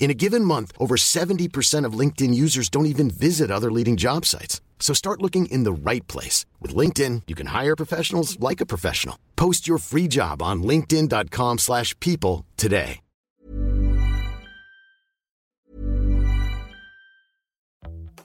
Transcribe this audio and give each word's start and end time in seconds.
In 0.00 0.10
a 0.10 0.14
given 0.14 0.44
month, 0.44 0.72
over 0.78 0.96
70% 0.96 1.84
of 1.84 1.92
LinkedIn 1.92 2.34
users 2.34 2.70
don't 2.70 2.86
even 2.86 3.10
visit 3.10 3.50
other 3.50 3.70
leading 3.70 3.98
job 3.98 4.24
sites. 4.24 4.60
So 4.80 4.94
start 4.94 5.22
looking 5.22 5.46
in 5.46 5.64
the 5.64 5.72
right 5.72 6.06
place. 6.08 6.46
With 6.58 6.74
LinkedIn, 6.74 7.22
you 7.28 7.36
can 7.36 7.48
hire 7.48 7.76
professionals 7.76 8.40
like 8.40 8.60
a 8.60 8.66
professional. 8.66 9.16
Post 9.36 9.68
your 9.68 9.78
free 9.78 10.08
job 10.08 10.42
on 10.42 10.62
linkedin.com 10.64 11.58
slash 11.58 11.94
people 12.00 12.44
today. 12.56 13.00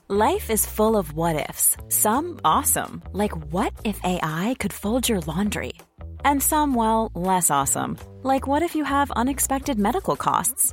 Life 0.08 0.50
is 0.50 0.64
full 0.64 0.96
of 0.96 1.14
what-ifs. 1.14 1.76
Some 1.88 2.38
awesome, 2.44 3.02
like 3.12 3.36
what 3.52 3.72
if 3.84 3.98
AI 4.04 4.54
could 4.60 4.72
fold 4.72 5.08
your 5.08 5.20
laundry? 5.22 5.72
And 6.24 6.40
some, 6.40 6.76
well, 6.76 7.10
less 7.12 7.50
awesome, 7.50 7.98
like 8.22 8.46
what 8.46 8.62
if 8.62 8.76
you 8.76 8.84
have 8.84 9.10
unexpected 9.10 9.80
medical 9.80 10.14
costs? 10.14 10.72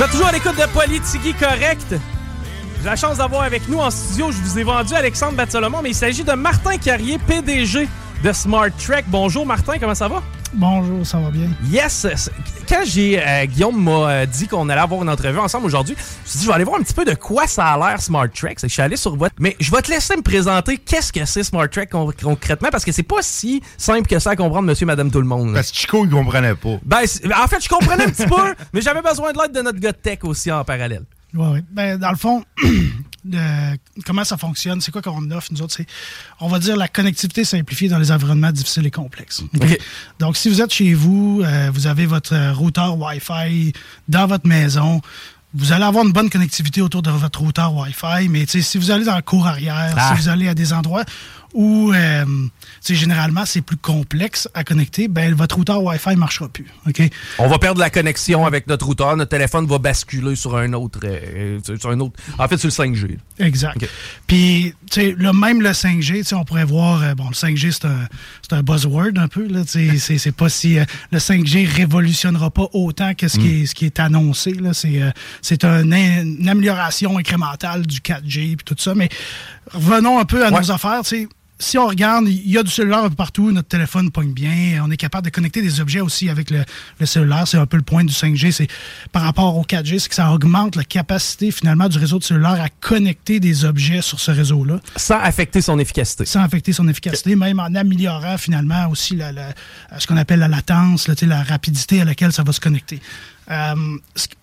Vous 0.00 0.06
êtes 0.06 0.12
toujours 0.12 0.28
à 0.28 0.32
l'écoute 0.32 0.56
de 0.56 0.64
Politigui 0.72 1.34
Correct. 1.34 1.88
J'ai 1.90 2.86
la 2.86 2.96
chance 2.96 3.18
d'avoir 3.18 3.42
avec 3.42 3.68
nous 3.68 3.80
en 3.80 3.90
studio, 3.90 4.32
je 4.32 4.38
vous 4.38 4.58
ai 4.58 4.62
vendu 4.62 4.94
Alexandre 4.94 5.34
Batsolomon, 5.34 5.82
mais 5.82 5.90
il 5.90 5.94
s'agit 5.94 6.24
de 6.24 6.32
Martin 6.32 6.78
Carrier, 6.78 7.18
PDG 7.18 7.86
de 8.24 8.32
Smart 8.32 8.70
Trek. 8.82 9.04
Bonjour 9.08 9.44
Martin, 9.44 9.78
comment 9.78 9.94
ça 9.94 10.08
va? 10.08 10.22
Bonjour, 10.52 11.06
ça 11.06 11.18
va 11.20 11.30
bien? 11.30 11.48
Yes! 11.70 12.06
Quand 12.68 12.82
j'ai 12.84 13.22
euh, 13.24 13.46
Guillaume 13.46 13.80
m'a 13.82 13.90
euh, 14.10 14.26
dit 14.26 14.48
qu'on 14.48 14.68
allait 14.68 14.80
avoir 14.80 15.00
une 15.02 15.08
entrevue 15.08 15.38
ensemble 15.38 15.66
aujourd'hui, 15.66 15.94
je 15.96 16.02
me 16.02 16.26
suis 16.26 16.38
dit, 16.40 16.44
je 16.44 16.48
vais 16.48 16.54
aller 16.54 16.64
voir 16.64 16.78
un 16.80 16.82
petit 16.82 16.92
peu 16.94 17.04
de 17.04 17.14
quoi 17.14 17.46
ça 17.46 17.66
a 17.66 17.78
l'air 17.78 18.00
Smart 18.02 18.28
Trek. 18.28 18.54
C'est 18.56 18.66
que 18.66 18.68
je 18.68 18.72
suis 18.72 18.82
allé 18.82 18.96
sur 18.96 19.14
votre. 19.14 19.34
Mais 19.38 19.56
je 19.60 19.70
vais 19.70 19.80
te 19.80 19.90
laisser 19.92 20.16
me 20.16 20.22
présenter 20.22 20.76
qu'est-ce 20.78 21.12
que 21.12 21.24
c'est 21.24 21.44
Smart 21.44 21.68
Trek 21.70 21.86
con- 21.86 22.12
concrètement, 22.20 22.68
parce 22.72 22.84
que 22.84 22.90
c'est 22.90 23.04
pas 23.04 23.22
si 23.22 23.62
simple 23.78 24.08
que 24.08 24.18
ça 24.18 24.30
à 24.30 24.36
comprendre, 24.36 24.66
monsieur, 24.66 24.86
madame, 24.86 25.10
tout 25.12 25.20
le 25.20 25.26
monde. 25.26 25.54
Parce 25.54 25.70
que 25.70 25.76
Chico, 25.76 26.04
il 26.04 26.10
comprenait 26.10 26.54
pas. 26.56 26.78
Ben, 26.84 26.98
en 26.98 27.46
fait, 27.46 27.62
je 27.62 27.68
comprenais 27.68 28.04
un 28.04 28.10
petit 28.10 28.26
peu, 28.26 28.54
mais 28.72 28.80
j'avais 28.80 29.02
besoin 29.02 29.32
de 29.32 29.38
l'aide 29.40 29.52
de 29.52 29.62
notre 29.62 29.78
gars 29.78 29.92
de 29.92 29.96
tech 29.98 30.18
aussi 30.24 30.50
en 30.50 30.64
parallèle. 30.64 31.04
Ouais, 31.32 31.46
ouais. 31.46 31.64
Ben, 31.70 31.96
dans 31.96 32.10
le 32.10 32.16
fond, 32.16 32.42
comment 34.06 34.24
ça 34.24 34.36
fonctionne, 34.36 34.80
c'est 34.80 34.90
quoi 34.90 35.02
qu'on 35.02 35.30
offre, 35.30 35.48
nous 35.52 35.62
autres, 35.62 35.74
c'est, 35.76 35.86
on 36.40 36.48
va 36.48 36.58
dire, 36.58 36.76
la 36.76 36.88
connectivité 36.88 37.44
simplifiée 37.44 37.88
dans 37.88 37.98
les 37.98 38.10
environnements 38.12 38.52
difficiles 38.52 38.86
et 38.86 38.90
complexes. 38.90 39.42
Donc, 40.18 40.36
si 40.36 40.48
vous 40.48 40.60
êtes 40.62 40.72
chez 40.72 40.94
vous, 40.94 41.42
euh, 41.44 41.70
vous 41.72 41.86
avez 41.86 42.06
votre 42.06 42.52
routeur 42.52 42.98
Wi-Fi 42.98 43.72
dans 44.08 44.26
votre 44.26 44.46
maison, 44.46 45.00
vous 45.52 45.72
allez 45.72 45.84
avoir 45.84 46.04
une 46.06 46.12
bonne 46.12 46.30
connectivité 46.30 46.80
autour 46.80 47.02
de 47.02 47.10
votre 47.10 47.40
routeur 47.40 47.74
Wi-Fi, 47.74 48.28
mais 48.28 48.46
si 48.46 48.78
vous 48.78 48.90
allez 48.92 49.04
dans 49.04 49.14
la 49.16 49.22
cour 49.22 49.46
arrière, 49.48 49.94
Ah. 49.96 50.14
si 50.14 50.22
vous 50.22 50.28
allez 50.28 50.48
à 50.48 50.54
des 50.54 50.72
endroits 50.72 51.04
où, 51.54 51.92
euh, 51.92 52.24
généralement, 52.88 53.44
c'est 53.46 53.60
plus 53.60 53.76
complexe 53.76 54.48
à 54.54 54.64
connecter, 54.64 55.08
ben, 55.08 55.34
votre 55.34 55.56
routeur 55.56 55.82
Wi-Fi 55.82 56.10
ne 56.10 56.16
marchera 56.16 56.48
plus. 56.48 56.66
On 57.38 57.48
va 57.48 57.58
perdre 57.58 57.80
la 57.80 57.90
connexion 57.90 58.46
avec 58.46 58.66
notre 58.66 58.86
routeur, 58.86 59.16
notre 59.16 59.30
téléphone 59.30 59.66
va 59.66 59.78
basculer 59.78 60.34
sur 60.36 60.56
un 60.56 60.72
autre, 60.72 61.00
euh, 61.04 61.58
sur 61.78 61.90
un 61.90 62.00
autre, 62.00 62.14
en 62.38 62.48
fait, 62.48 62.56
sur 62.58 62.68
le 62.68 62.72
5G. 62.72 63.18
Exact. 63.38 63.76
OK. 63.76 63.88
Puis, 64.26 64.74
le, 64.96 65.32
même 65.32 65.60
le 65.62 65.70
5G, 65.72 66.18
tu 66.18 66.24
sais, 66.24 66.34
on 66.34 66.44
pourrait 66.44 66.64
voir, 66.64 67.02
euh, 67.02 67.14
bon, 67.14 67.28
le 67.28 67.34
5G, 67.34 67.72
c'est 67.72 67.84
un, 67.86 68.08
c'est 68.42 68.54
un 68.54 68.62
buzzword 68.62 69.12
un 69.16 69.28
peu, 69.28 69.48
c'est- 69.66 69.98
c'est 70.18 70.32
pas 70.32 70.48
si, 70.48 70.78
euh, 70.78 70.84
le 71.12 71.18
5G 71.18 71.64
révolutionnera 71.66 72.50
pas 72.50 72.68
autant 72.72 73.14
que 73.14 73.28
ce, 73.28 73.38
qui, 73.38 73.62
est, 73.62 73.66
ce 73.66 73.74
qui 73.74 73.86
est 73.86 74.00
annoncé, 74.00 74.52
là, 74.52 74.72
c'est 74.74 75.00
c'est 75.42 75.64
un 75.64 75.82
une 75.90 76.48
amélioration 76.48 77.18
incrémentale 77.18 77.86
du 77.86 78.00
4G 78.00 78.56
puis 78.56 78.64
tout 78.64 78.76
ça, 78.78 78.94
mais 78.94 79.08
revenons 79.72 80.18
un 80.18 80.24
peu 80.24 80.44
à 80.44 80.50
Ouais. 80.50 80.60
nos 80.60 80.70
affaires, 80.70 81.00
tu 81.02 81.08
sais, 81.22 81.28
si 81.60 81.78
on 81.78 81.86
regarde, 81.86 82.26
il 82.26 82.50
y 82.50 82.58
a 82.58 82.62
du 82.62 82.70
cellulaire 82.70 83.04
un 83.04 83.08
peu 83.10 83.14
partout, 83.14 83.52
notre 83.52 83.68
téléphone 83.68 84.10
pogne 84.10 84.32
bien, 84.32 84.82
on 84.84 84.90
est 84.90 84.96
capable 84.96 85.26
de 85.26 85.30
connecter 85.30 85.60
des 85.62 85.78
objets 85.80 86.00
aussi 86.00 86.28
avec 86.28 86.50
le, 86.50 86.64
le 86.98 87.06
cellulaire. 87.06 87.46
C'est 87.46 87.58
un 87.58 87.66
peu 87.66 87.76
le 87.76 87.82
point 87.82 88.02
du 88.02 88.12
5G, 88.12 88.50
c'est 88.50 88.66
par 89.12 89.22
rapport 89.22 89.56
au 89.56 89.62
4G, 89.62 89.98
c'est 89.98 90.08
que 90.08 90.14
ça 90.14 90.32
augmente 90.32 90.74
la 90.74 90.84
capacité 90.84 91.50
finalement 91.50 91.88
du 91.88 91.98
réseau 91.98 92.18
de 92.18 92.24
cellulaire 92.24 92.60
à 92.60 92.68
connecter 92.80 93.38
des 93.40 93.64
objets 93.64 94.00
sur 94.02 94.18
ce 94.18 94.30
réseau-là 94.30 94.80
Sans 94.96 95.20
affecter 95.20 95.60
son 95.60 95.78
efficacité. 95.78 96.24
sans 96.24 96.40
affecter 96.40 96.72
son 96.72 96.88
efficacité, 96.88 97.36
même 97.36 97.60
en 97.60 97.74
améliorant 97.74 98.38
finalement 98.38 98.88
aussi 98.88 99.14
la, 99.14 99.30
la- 99.30 99.54
ce 99.98 100.06
qu'on 100.06 100.16
appelle 100.16 100.40
la 100.40 100.48
latence, 100.48 101.06
là, 101.08 101.14
la 101.22 101.42
rapidité 101.42 102.00
à 102.00 102.04
laquelle 102.06 102.32
ça 102.32 102.42
va 102.42 102.52
se 102.52 102.60
connecter. 102.60 103.00
Euh, 103.50 103.74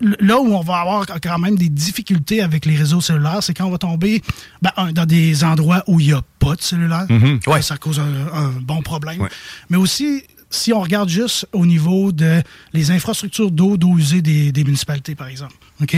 là 0.01 0.37
où 0.37 0.53
on 0.53 0.61
va 0.61 0.81
avoir 0.81 1.05
quand 1.05 1.39
même 1.39 1.55
des 1.55 1.69
difficultés 1.69 2.41
avec 2.41 2.65
les 2.65 2.75
réseaux 2.75 2.99
cellulaires, 3.01 3.41
c'est 3.41 3.53
quand 3.53 3.65
on 3.65 3.71
va 3.71 3.77
tomber 3.77 4.21
ben, 4.61 4.91
dans 4.91 5.05
des 5.05 5.43
endroits 5.43 5.83
où 5.87 5.99
il 5.99 6.07
n'y 6.07 6.13
a 6.13 6.21
pas 6.39 6.55
de 6.55 6.61
cellulaire. 6.61 7.07
Ouais. 7.47 7.61
Ça 7.61 7.77
cause 7.77 7.99
un, 7.99 8.33
un 8.33 8.49
bon 8.61 8.81
problème. 8.81 9.27
Mais 9.69 9.77
aussi, 9.77 10.23
si 10.49 10.71
on 10.73 10.81
regarde 10.81 11.09
juste 11.09 11.47
au 11.53 11.65
niveau 11.65 12.11
de 12.11 12.41
les 12.73 12.91
infrastructures 12.91 13.51
d'eau, 13.51 13.77
d'eau 13.77 13.97
usée 13.97 14.21
des, 14.21 14.51
des 14.51 14.63
municipalités, 14.63 15.15
par 15.15 15.27
exemple. 15.27 15.55
OK? 15.81 15.95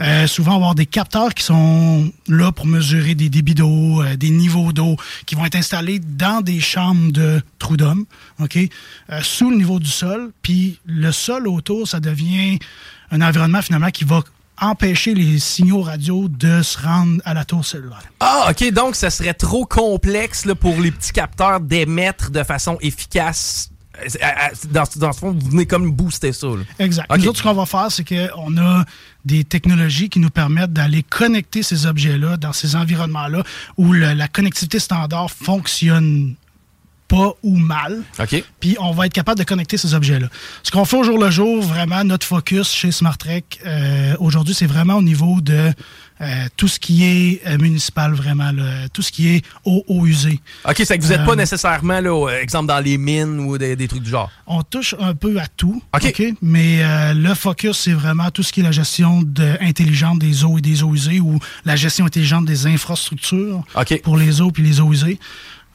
Euh, 0.00 0.26
souvent, 0.26 0.54
avoir 0.54 0.74
des 0.74 0.86
capteurs 0.86 1.34
qui 1.34 1.42
sont 1.42 2.12
là 2.28 2.52
pour 2.52 2.66
mesurer 2.66 3.14
des 3.14 3.28
débits 3.28 3.54
d'eau, 3.54 4.02
euh, 4.02 4.16
des 4.16 4.30
niveaux 4.30 4.72
d'eau, 4.72 4.96
qui 5.24 5.34
vont 5.34 5.44
être 5.44 5.56
installés 5.56 5.98
dans 5.98 6.42
des 6.42 6.60
chambres 6.60 7.12
de 7.12 7.42
trous 7.58 7.76
d'hommes, 7.76 8.04
OK? 8.40 8.56
Euh, 8.56 9.20
sous 9.22 9.50
le 9.50 9.56
niveau 9.56 9.78
du 9.78 9.90
sol. 9.90 10.30
Puis 10.42 10.78
le 10.84 11.10
sol 11.12 11.48
autour, 11.48 11.88
ça 11.88 12.00
devient 12.00 12.58
un 13.10 13.20
environnement 13.22 13.62
finalement 13.62 13.90
qui 13.90 14.04
va 14.04 14.22
empêcher 14.58 15.14
les 15.14 15.38
signaux 15.38 15.82
radio 15.82 16.28
de 16.28 16.62
se 16.62 16.78
rendre 16.78 17.20
à 17.24 17.34
la 17.34 17.44
tour 17.44 17.64
cellulaire. 17.64 18.02
Ah, 18.20 18.48
OK, 18.50 18.72
donc 18.72 18.96
ça 18.96 19.10
serait 19.10 19.34
trop 19.34 19.66
complexe 19.66 20.44
là, 20.44 20.54
pour 20.54 20.80
les 20.80 20.90
petits 20.90 21.12
capteurs 21.12 21.60
d'émettre 21.60 22.30
de 22.30 22.42
façon 22.42 22.78
efficace. 22.80 23.70
Dans, 24.70 24.84
dans 24.96 25.12
ce 25.12 25.18
fond, 25.18 25.32
vous 25.32 25.50
venez 25.50 25.66
comme 25.66 25.90
booster 25.90 26.32
ça. 26.32 26.48
là. 26.48 26.62
Exact. 26.78 27.06
OK. 27.10 27.18
Nous 27.18 27.28
autres, 27.28 27.38
ce 27.38 27.42
qu'on 27.42 27.54
va 27.54 27.66
faire, 27.66 27.90
c'est 27.90 28.04
qu'on 28.04 28.56
a 28.58 28.84
des 29.24 29.44
technologies 29.44 30.08
qui 30.08 30.20
nous 30.20 30.30
permettent 30.30 30.72
d'aller 30.72 31.02
connecter 31.02 31.62
ces 31.62 31.86
objets-là 31.86 32.36
dans 32.36 32.52
ces 32.52 32.76
environnements-là 32.76 33.42
où 33.76 33.92
le- 33.92 34.12
la 34.14 34.28
connectivité 34.28 34.78
standard 34.78 35.30
fonctionne 35.30 36.34
pas 37.08 37.32
ou 37.42 37.56
mal. 37.56 38.02
OK. 38.18 38.44
Puis 38.60 38.76
on 38.80 38.92
va 38.92 39.06
être 39.06 39.12
capable 39.12 39.38
de 39.38 39.44
connecter 39.44 39.76
ces 39.76 39.94
objets-là. 39.94 40.28
Ce 40.62 40.70
qu'on 40.70 40.84
fait 40.84 40.96
au 40.96 41.04
jour 41.04 41.18
le 41.18 41.30
jour, 41.30 41.62
vraiment, 41.62 42.04
notre 42.04 42.26
focus 42.26 42.72
chez 42.72 42.90
Smart 42.90 43.16
Trek, 43.16 43.44
euh, 43.64 44.14
aujourd'hui, 44.18 44.54
c'est 44.54 44.66
vraiment 44.66 44.94
au 44.94 45.02
niveau 45.02 45.40
de 45.40 45.72
euh, 46.20 46.46
tout 46.56 46.66
ce 46.66 46.78
qui 46.78 47.04
est 47.04 47.46
euh, 47.46 47.58
municipal, 47.58 48.12
vraiment, 48.14 48.50
là, 48.50 48.88
tout 48.92 49.02
ce 49.02 49.12
qui 49.12 49.28
est 49.28 49.44
eau, 49.64 49.84
eau 49.86 50.06
usée. 50.06 50.40
OK, 50.66 50.82
c'est 50.84 50.98
que 50.98 51.02
vous 51.02 51.10
n'êtes 51.10 51.24
pas 51.24 51.36
nécessairement, 51.36 52.00
là, 52.00 52.28
exemple, 52.40 52.66
dans 52.66 52.80
les 52.80 52.98
mines 52.98 53.40
ou 53.40 53.58
des, 53.58 53.76
des 53.76 53.86
trucs 53.86 54.02
du 54.02 54.10
genre? 54.10 54.30
On 54.46 54.62
touche 54.62 54.94
un 54.98 55.14
peu 55.14 55.38
à 55.38 55.46
tout, 55.46 55.82
OK. 55.94 56.22
Mais 56.42 56.82
le 57.14 57.34
focus, 57.34 57.78
c'est 57.78 57.92
vraiment 57.92 58.30
tout 58.30 58.42
ce 58.42 58.52
qui 58.52 58.60
est 58.60 58.64
la 58.64 58.72
gestion 58.72 59.22
de, 59.22 59.56
intelligente 59.60 60.18
des 60.18 60.44
eaux 60.44 60.58
et 60.58 60.62
des 60.62 60.82
eaux 60.82 60.94
usées 60.94 61.20
ou 61.20 61.38
la 61.64 61.76
gestion 61.76 62.06
intelligente 62.06 62.46
des 62.46 62.66
infrastructures 62.66 63.62
pour 64.02 64.16
les 64.16 64.40
eaux 64.40 64.50
puis 64.50 64.62
les 64.62 64.80
eaux 64.80 64.92
usées. 64.92 65.18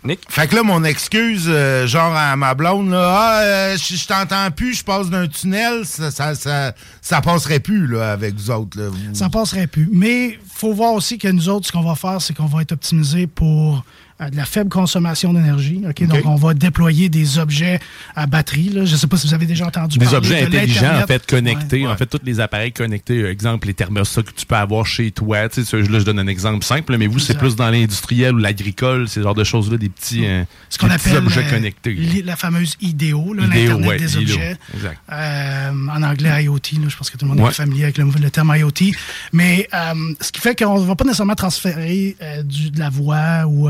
Nick? 0.04 0.20
Fait 0.30 0.48
que 0.48 0.56
là, 0.56 0.64
mon 0.64 0.84
excuse, 0.84 1.46
euh, 1.48 1.86
genre 1.86 2.16
à 2.16 2.36
ma 2.36 2.56
blonde, 2.56 2.90
là, 2.90 3.08
ah, 3.16 3.42
euh, 3.42 3.78
je 3.78 3.96
je 3.96 4.08
t'entends 4.08 4.50
plus, 4.50 4.74
je 4.80 4.84
passe 4.84 5.10
d'un 5.12 5.28
tunnel, 5.28 5.86
ça, 5.86 6.10
ça, 6.10 6.34
ça, 6.34 6.74
ça 7.02 7.22
passerait 7.22 7.60
plus 7.60 7.86
là, 7.88 8.12
avec 8.14 8.34
vous 8.36 8.50
autres. 8.50 8.80
Là. 8.80 8.90
Vous- 8.90 9.14
Ça 9.14 9.30
passerait 9.30 9.68
plus. 9.68 9.88
Mais 9.92 10.40
faut 10.56 10.74
voir 10.74 10.94
aussi 10.94 11.18
que 11.20 11.28
nous 11.28 11.50
autres, 11.50 11.68
ce 11.68 11.72
qu'on 11.72 11.84
va 11.84 11.94
faire, 11.96 12.20
c'est 12.22 12.34
qu'on 12.36 12.46
va 12.48 12.64
être 12.64 12.72
optimisé 12.72 13.28
pour 13.28 13.84
de 14.30 14.36
la 14.36 14.46
faible 14.46 14.70
consommation 14.70 15.34
d'énergie. 15.34 15.82
Donc, 16.02 16.26
on 16.26 16.36
va 16.36 16.54
déployer 16.54 17.10
des 17.10 17.40
objets 17.40 17.80
à 18.16 18.28
batterie. 18.28 18.70
Là. 18.70 18.86
Je 18.86 18.92
ne 18.92 18.98
sais 18.98 19.08
pas 19.08 19.18
si 19.18 19.28
vous 19.28 19.34
avez 19.34 19.46
déjà 19.46 19.66
entendu 19.66 19.98
Des 19.98 20.06
parler 20.06 20.18
objets 20.18 20.42
de 20.42 20.48
intelligents, 20.58 21.02
en 21.02 21.08
fait, 21.08 21.26
connectés. 21.26 21.82
Ouais. 21.86 21.92
En 21.92 21.98
fait, 21.98 22.06
tous 22.06 22.20
les 22.24 22.40
appareils 22.40 22.72
connectés. 22.72 23.26
Exemple, 23.26 23.68
les 23.68 23.74
thermostats 23.74 24.22
que 24.22 24.32
tu 24.32 24.46
peux 24.46 24.56
avoir 24.56 24.86
chez 24.86 25.12
toi. 25.12 25.50
Tu 25.50 25.64
sais, 25.64 25.70
ça, 25.70 25.78
là, 25.78 26.00
je 26.00 26.04
donne 26.06 26.20
un 26.20 26.28
exemple 26.28 26.64
simple, 26.64 26.98
mais 26.98 27.08
vous, 27.08 27.20
c'est 27.20 27.38
plus 27.38 27.56
dans 27.56 27.70
l'industriel 27.70 28.36
ou 28.36 28.38
l'agricole, 28.38 29.08
ces 29.08 29.24
genres 29.24 29.34
de 29.36 29.44
choses-là, 29.44 29.78
des 29.78 29.90
petits, 29.90 30.26
euh, 30.26 30.44
Ce 30.70 30.78
qu'on 30.78 30.88
des 30.88 30.96
petits 30.96 31.10
appelle 31.10 31.24
objets 31.26 31.46
euh, 31.46 31.50
connectés. 31.50 32.24
la 32.24 32.36
fameuse 32.36 32.76
IDEO, 32.82 33.34
l'Internet 33.34 33.88
ouais, 33.88 33.98
des 33.98 34.18
objets. 34.18 34.58
exact. 34.76 34.98
Euh, 35.12 35.72
en 35.90 36.04
anglais, 36.04 36.44
IoT. 36.44 36.60
là, 36.82 36.90
je 36.90 36.98
pense 36.98 37.10
que 37.10 37.18
tout 37.18 37.26
le 37.26 37.34
monde 37.34 37.50
est 37.50 37.54
familier 37.54 37.84
avec 37.86 37.98
le, 37.98 38.06
le 38.06 38.30
terme 38.30 38.54
IoT. 38.56 38.94
Mais 39.34 39.68
ce 40.20 40.32
qui 40.32 40.42
fait 40.42 40.56
qu'on 40.62 40.80
ne 40.80 40.86
va 40.86 40.96
pas 40.96 41.06
nécessairement 41.06 41.36
transférer 41.36 42.16
du, 42.46 42.70
de 42.70 42.80
la 42.80 42.90
voix 42.90 43.46
ou 43.48 43.70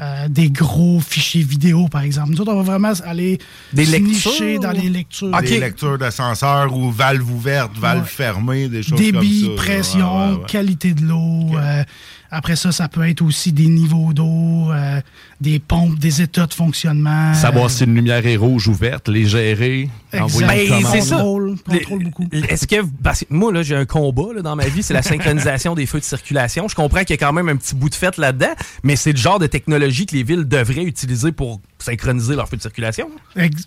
euh, 0.00 0.24
euh, 0.24 0.28
des 0.28 0.50
gros 0.50 1.00
fichiers 1.00 1.42
vidéo, 1.42 1.86
par 1.88 2.02
exemple. 2.02 2.30
Nous 2.30 2.40
autres, 2.40 2.52
on 2.52 2.56
va 2.62 2.78
vraiment 2.78 2.92
aller 3.04 3.38
Des 3.72 3.84
se 3.84 3.92
lectures? 3.92 4.30
nicher 4.32 4.58
dans 4.58 4.70
les 4.72 4.88
lectures. 4.88 5.28
OK. 5.32 5.42
Des 5.44 5.60
lectures 5.60 5.98
d'ascenseur 5.98 6.74
ou 6.76 6.90
valves 6.90 7.30
ouvertes, 7.30 7.76
valves 7.78 8.00
Ouais. 8.02 8.06
fermées, 8.08 8.68
des 8.68 8.82
choses 8.82 8.98
Débit, 8.98 9.44
comme 9.46 9.56
ça. 9.56 9.62
pression, 9.62 10.18
Ouais, 10.18 10.32
ouais, 10.32 10.38
ouais. 10.40 10.46
qualité 10.48 10.94
de 10.94 11.02
l'eau. 11.04 11.56
euh, 11.56 11.84
après 12.32 12.54
ça, 12.54 12.70
ça 12.70 12.86
peut 12.88 13.08
être 13.08 13.22
aussi 13.22 13.50
des 13.52 13.66
niveaux 13.66 14.12
d'eau, 14.12 14.70
euh, 14.70 15.00
des 15.40 15.58
pompes, 15.58 15.98
des 15.98 16.22
états 16.22 16.46
de 16.46 16.54
fonctionnement. 16.54 17.34
Savoir 17.34 17.68
si 17.70 17.82
une 17.82 17.94
lumière 17.96 18.24
est 18.24 18.36
rouge 18.36 18.68
ou 18.68 18.72
verte, 18.74 19.08
les 19.08 19.26
gérer, 19.26 19.88
envoyer 20.16 20.68
une 20.68 20.82
Ben, 20.84 20.88
c'est 20.92 21.00
ça. 21.00 21.16
Contrôle, 21.16 21.56
contrôle 21.68 22.04
beaucoup. 22.04 22.28
Est-ce 22.30 22.68
que, 22.68 22.76
parce 23.02 23.20
que 23.20 23.24
moi, 23.30 23.52
là, 23.52 23.64
j'ai 23.64 23.74
un 23.74 23.84
combat 23.84 24.32
là, 24.36 24.42
dans 24.42 24.54
ma 24.54 24.68
vie, 24.68 24.84
c'est 24.84 24.94
la 24.94 25.02
synchronisation 25.42 25.74
des 25.74 25.86
feux 25.86 25.98
de 25.98 26.04
circulation. 26.04 26.68
Je 26.68 26.76
comprends 26.76 27.00
qu'il 27.00 27.10
y 27.10 27.14
a 27.14 27.16
quand 27.16 27.32
même 27.32 27.48
un 27.48 27.56
petit 27.56 27.74
bout 27.74 27.88
de 27.90 27.96
fête 27.96 28.16
là-dedans, 28.16 28.54
mais 28.84 28.94
c'est 28.94 29.10
le 29.10 29.18
genre 29.18 29.40
de 29.40 29.48
technologie 29.48 29.89
que 30.06 30.14
les 30.14 30.22
villes 30.22 30.46
devraient 30.46 30.84
utiliser 30.84 31.32
pour 31.32 31.60
synchroniser 31.78 32.36
leurs 32.36 32.48
feux 32.48 32.56
de 32.56 32.62
circulation. 32.62 33.10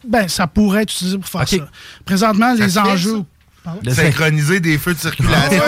Ben, 0.06 0.28
ça 0.28 0.48
pourrait 0.48 0.84
être 0.84 0.94
utilisé 0.94 1.18
pour 1.18 1.28
faire 1.28 1.48
ça. 1.48 1.70
Présentement, 2.06 2.56
Ça 2.56 2.66
les 2.66 2.78
enjeux. 2.78 3.24
Synchroniser 3.88 4.60
des 4.60 4.78
feux 4.78 4.94
de 4.94 5.00
circulation. 5.00 5.62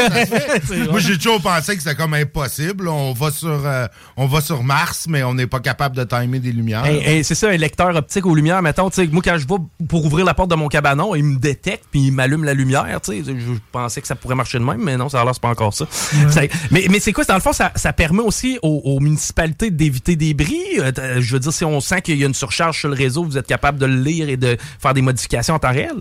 C'est 0.66 0.90
Moi, 0.90 1.00
j'ai 1.00 1.18
toujours 1.18 1.42
pensé 1.42 1.76
que 1.76 1.82
c'était 1.84 1.96
comme 1.96 2.14
impossible. 2.14 2.88
On 2.88 3.14
va 3.14 3.32
sur, 3.32 3.50
euh, 3.66 3.88
on 4.18 4.26
va 4.28 4.42
sur 4.42 4.64
Mars, 4.64 5.06
mais 5.10 5.24
on 5.24 5.34
n'est 5.34 5.48
pas 5.48 5.60
capable 5.60 5.96
de 5.96 6.04
timer 6.04 6.40
des 6.40 6.52
lumières. 6.52 6.86
Hey, 6.86 6.98
hey, 7.04 7.24
c'est 7.24 7.36
ça, 7.36 7.50
un 7.50 7.58
lecteur 7.58 7.96
optique 7.96 8.26
aux 8.26 8.36
lumières. 8.36 8.62
Mettons, 8.62 8.90
tu 8.90 8.96
sais, 9.04 9.08
moi, 9.08 9.22
quand 9.24 9.38
je 9.38 9.48
vais 9.48 9.56
pour 9.88 10.06
ouvrir 10.06 10.26
la 10.26 10.34
porte 10.34 10.50
de 10.50 10.56
mon 10.56 10.68
cabanon, 10.68 11.16
il 11.16 11.24
me 11.24 11.38
détecte 11.40 11.86
puis 11.92 12.08
il 12.08 12.12
m'allume 12.12 12.44
la 12.44 12.54
lumière. 12.54 13.00
tu 13.02 13.12
sais. 13.12 13.24
Je, 13.26 13.54
pensais 13.72 14.02
que 14.02 14.08
ça 14.08 14.16
pourrait 14.16 14.36
marcher 14.36 14.60
de 14.60 14.64
même, 14.64 14.82
mais 14.84 14.98
non, 14.98 15.10
ça 15.10 15.22
a 15.22 15.24
l'air 15.24 15.34
c'est 15.34 15.42
pas 15.42 15.50
encore 15.50 15.74
ça. 15.74 15.86
Ça- 16.30 16.42
mais 16.72 16.86
mais 16.90 17.00
c'est 17.00 17.14
quoi? 17.14 17.24
Dans 17.26 17.36
le 17.36 17.42
fond, 17.42 17.54
ça, 17.54 17.72
ça 17.76 17.94
permet 17.94 18.22
aussi 18.24 18.58
aux, 18.62 18.82
aux 18.86 19.00
municipalités 19.00 19.72
d'éviter 19.72 20.16
des 20.16 20.34
bris. 20.34 20.60
Euh, 20.80 20.92
t- 20.92 21.02
je 21.22 21.34
veux 21.34 21.40
dire, 21.40 21.52
si 21.54 21.66
on 21.66 21.80
sent 21.82 22.02
qu'il 22.02 22.18
y 22.18 22.24
a 22.24 22.28
une 22.28 22.34
surcharge 22.34 22.80
sur 22.80 22.90
le 22.90 22.96
réseau, 22.96 23.24
vous 23.24 23.38
êtes 23.38 23.48
capable 23.48 23.80
de 23.80 23.86
le 23.86 23.96
lire 23.96 24.30
et 24.30 24.38
de 24.38 24.58
faire 24.80 24.94
des 24.94 25.02
modifications 25.02 25.56
en 25.56 25.60
temps 25.60 25.72
réel? 25.72 25.94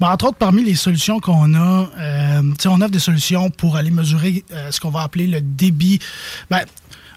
Ben, 0.00 0.08
entre 0.10 0.26
autres, 0.26 0.36
parmi 0.38 0.62
les 0.64 0.74
solutions 0.74 1.18
qu'on 1.20 1.35
a, 1.54 1.90
euh, 1.98 2.42
on 2.66 2.80
offre 2.80 2.90
des 2.90 2.98
solutions 2.98 3.50
pour 3.50 3.76
aller 3.76 3.90
mesurer 3.90 4.44
euh, 4.52 4.70
ce 4.70 4.80
qu'on 4.80 4.90
va 4.90 5.02
appeler 5.02 5.26
le 5.26 5.40
débit. 5.40 5.98
Ben, 6.50 6.62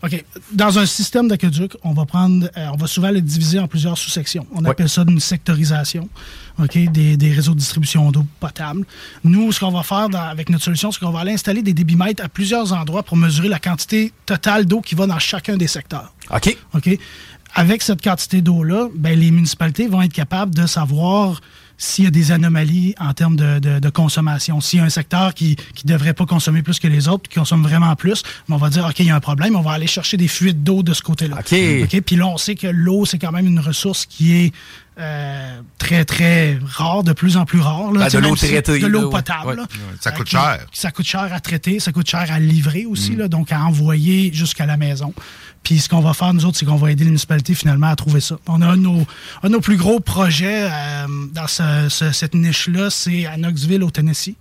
OK. 0.02 0.24
Dans 0.54 0.80
un 0.80 0.86
système 0.86 1.28
d'aqueduc, 1.28 1.74
on 1.84 1.92
va 1.94 2.06
prendre, 2.06 2.50
euh, 2.56 2.68
on 2.74 2.78
va 2.78 2.88
souvent 2.88 3.12
le 3.12 3.20
diviser 3.20 3.60
en 3.60 3.68
plusieurs 3.68 3.98
sous-sections. 3.98 4.46
On 4.56 4.64
appelle 4.64 4.88
ça 4.88 5.04
une 5.06 5.20
sectorisation, 5.20 6.08
OK, 6.58 6.78
des, 6.92 7.18
des 7.18 7.32
réseaux 7.34 7.54
de 7.54 7.60
distribution 7.60 8.10
d'eau 8.10 8.26
potable. 8.40 8.86
Nous, 9.26 9.52
ce 9.52 9.60
qu'on 9.60 9.72
va 9.72 9.84
faire 9.84 10.08
dans- 10.08 10.22
avec 10.22 10.50
notre 10.50 10.64
solution, 10.64 10.92
c'est 10.94 11.00
qu'on 11.02 11.12
va 11.12 11.20
aller 11.20 11.34
installer 11.34 11.62
des 11.62 11.74
débitmètres 11.74 12.24
à 12.24 12.30
plusieurs 12.30 12.72
endroits 12.72 13.04
pour 13.04 13.18
mesurer 13.18 13.50
la 13.50 13.60
quantité 13.60 14.14
totale 14.26 14.66
d'eau 14.66 14.80
qui 14.80 14.96
va 14.96 15.06
dans 15.06 15.20
chacun 15.20 15.58
des 15.58 15.68
secteurs. 15.68 16.14
OK. 16.34 16.56
OK? 16.76 16.98
Avec 17.56 17.82
cette 17.82 18.02
quantité 18.02 18.42
d'eau-là, 18.42 18.88
ben, 18.96 19.20
les 19.20 19.32
municipalités 19.32 19.88
vont 19.88 20.02
être 20.02 20.14
capables 20.14 20.56
de 20.56 20.66
savoir 20.66 21.42
s'il 21.82 22.04
y 22.04 22.08
a 22.08 22.12
des 22.12 22.32
anomalies 22.32 22.94
en 23.00 23.14
termes 23.14 23.36
de, 23.38 23.58
de- 23.60 23.80
de 23.80 23.90
consommation. 23.90 24.60
S'il 24.62 24.80
y 24.80 24.82
a 24.82 24.86
un 24.86 24.90
secteur 24.90 25.34
qui 25.34 25.56
ne 25.86 25.92
devrait 25.94 26.14
pas 26.14 26.26
consommer 26.26 26.62
plus 26.62 26.78
que 26.78 26.88
les 26.90 27.08
autres, 27.08 27.30
qui 27.30 27.40
consomme 27.40 27.64
vraiment 27.64 27.96
plus, 27.96 28.22
ben, 28.48 28.56
on 28.56 28.58
va 28.58 28.70
dire, 28.70 28.86
OK, 28.86 29.00
il 29.00 29.06
y 29.06 29.10
a 29.10 29.16
un 29.16 29.20
problème, 29.22 29.56
on 29.56 29.62
va 29.62 29.72
aller 29.72 29.88
chercher 29.88 30.18
des 30.18 30.28
fuites 30.28 30.62
d'eau 30.64 30.84
de 30.84 30.94
ce 30.94 31.02
côté-là. 31.02 31.38
OK. 31.40 31.56
OK? 31.84 32.02
Puis 32.02 32.16
là, 32.18 32.28
on 32.28 32.38
sait 32.38 32.56
que 32.56 32.68
l'eau, 32.68 33.06
c'est 33.06 33.18
quand 33.18 33.32
même 33.32 33.48
une 33.48 33.60
ressource 33.62 34.06
qui 34.06 34.34
est 34.36 34.54
euh, 35.00 35.62
très, 35.78 36.04
très 36.06 36.60
rare, 36.66 37.04
de 37.04 37.14
plus 37.14 37.38
en 37.38 37.46
plus 37.46 37.60
rare. 37.60 37.92
là. 37.92 38.08
Ben, 38.10 38.22
de 38.22 38.28
l'eau 38.28 38.36
traitée, 38.36 38.80
De 38.80 38.88
l'eau 38.88 39.10
potable. 39.10 39.48
Ouais. 39.50 39.56
là. 39.56 39.68
Ça 40.02 40.12
coûte 40.12 40.28
cher. 40.30 40.60
Ça 40.74 40.92
coûte 40.92 41.06
cher 41.06 41.30
à 41.32 41.40
traiter, 41.40 41.80
ça 41.80 41.92
coûte 41.92 42.10
cher 42.10 42.26
à 42.32 42.40
livrer 42.40 42.86
aussi, 42.86 43.16
là, 43.16 43.28
donc 43.28 43.52
à 43.52 43.62
envoyer 43.62 44.32
jusqu'à 44.34 44.66
la 44.66 44.78
maison. 44.78 45.14
Puis 45.64 45.80
ce 45.80 45.90
qu'on 45.90 46.00
va 46.02 46.14
faire, 46.14 46.34
nous 46.34 46.46
autres, 46.46 46.58
c'est 46.58 46.66
qu'on 46.66 46.76
va 46.78 46.92
aider 46.92 47.04
les 47.04 47.10
municipalités 47.10 47.54
finalement 47.54 47.88
à 47.88 47.96
trouver 47.96 48.22
ça. 48.22 48.38
On 48.48 48.62
a 48.62 48.68
un 48.68 48.78
de 48.78 48.82
nos, 48.82 49.06
un 49.44 49.48
de 49.50 49.54
nos 49.54 49.62
plus 49.62 49.78
gros 49.78 50.00
projets 50.00 50.64
euh, 50.70 51.08
dans 51.34 51.48
ce- 51.48 51.88
ce- 51.90 52.12
cette 52.12 52.34
niche-là, 52.36 52.90
c'est 52.90 53.26
à 53.26 53.36
Knoxville, 53.38 53.84
au 53.84 53.92
Tennessee. 53.92 54.36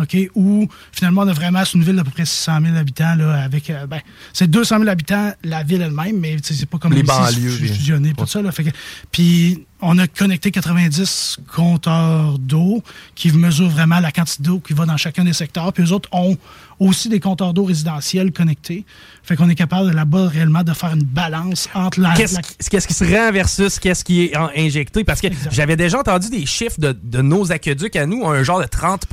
OK, 0.00 0.16
où 0.36 0.68
finalement 0.92 1.22
on 1.22 1.26
a 1.28 1.32
vraiment 1.32 1.64
c'est 1.64 1.74
une 1.76 1.82
ville 1.82 1.96
d'à 1.96 2.04
peu 2.04 2.12
près 2.12 2.24
600 2.24 2.60
000 2.66 2.76
habitants 2.76 3.16
là, 3.16 3.42
avec 3.42 3.68
euh, 3.68 3.84
ben 3.88 3.98
c'est 4.32 4.48
200 4.48 4.76
000 4.78 4.88
habitants 4.88 5.32
la 5.42 5.64
ville 5.64 5.82
elle-même 5.82 6.16
mais 6.20 6.36
c'est 6.40 6.66
pas 6.66 6.78
comme 6.78 6.92
Les 6.92 7.00
ici, 7.00 7.06
banlieues, 7.08 7.50
c'est 7.50 7.62
les- 7.62 7.68
fusionné 7.72 8.12
tout 8.16 8.24
ça 8.24 8.40
là, 8.40 8.52
fait 8.52 8.62
que- 8.62 8.70
puis 9.10 9.66
on 9.80 9.96
a 9.98 10.06
connecté 10.08 10.50
90 10.50 11.38
compteurs 11.54 12.38
d'eau 12.38 12.82
qui 13.14 13.30
mesurent 13.32 13.70
vraiment 13.70 14.00
la 14.00 14.10
quantité 14.12 14.42
d'eau 14.42 14.60
qui 14.60 14.72
va 14.72 14.86
dans 14.86 14.96
chacun 14.96 15.24
des 15.24 15.32
secteurs. 15.32 15.72
Puis 15.72 15.84
eux 15.84 15.92
autres 15.92 16.08
ont 16.12 16.36
aussi 16.80 17.08
des 17.08 17.18
compteurs 17.18 17.52
d'eau 17.54 17.64
résidentiels 17.64 18.30
connectés. 18.32 18.84
Fait 19.24 19.34
qu'on 19.34 19.48
est 19.48 19.56
capable 19.56 19.90
là-bas 19.90 20.28
réellement 20.28 20.62
de 20.62 20.72
faire 20.72 20.92
une 20.94 21.02
balance 21.02 21.68
entre 21.74 22.00
la, 22.00 22.14
Qu'est-ce 22.14 22.36
la- 22.36 22.42
qui, 22.42 22.54
qu'est-ce 22.70 22.86
qui 22.86 22.94
se 22.94 23.04
rend 23.04 23.32
versus 23.32 23.78
qu'est-ce 23.80 24.04
qui 24.04 24.22
est 24.26 24.36
en- 24.36 24.48
injecté? 24.56 25.02
Parce 25.02 25.20
que 25.20 25.26
j'avais 25.50 25.76
déjà 25.76 25.98
entendu 25.98 26.30
des 26.30 26.46
chiffres 26.46 26.78
de, 26.80 26.96
de 27.02 27.20
nos 27.20 27.50
aqueducs 27.50 27.96
à 27.96 28.06
nous, 28.06 28.24
un 28.26 28.42
genre 28.44 28.60
de 28.60 28.66
30 28.66 29.06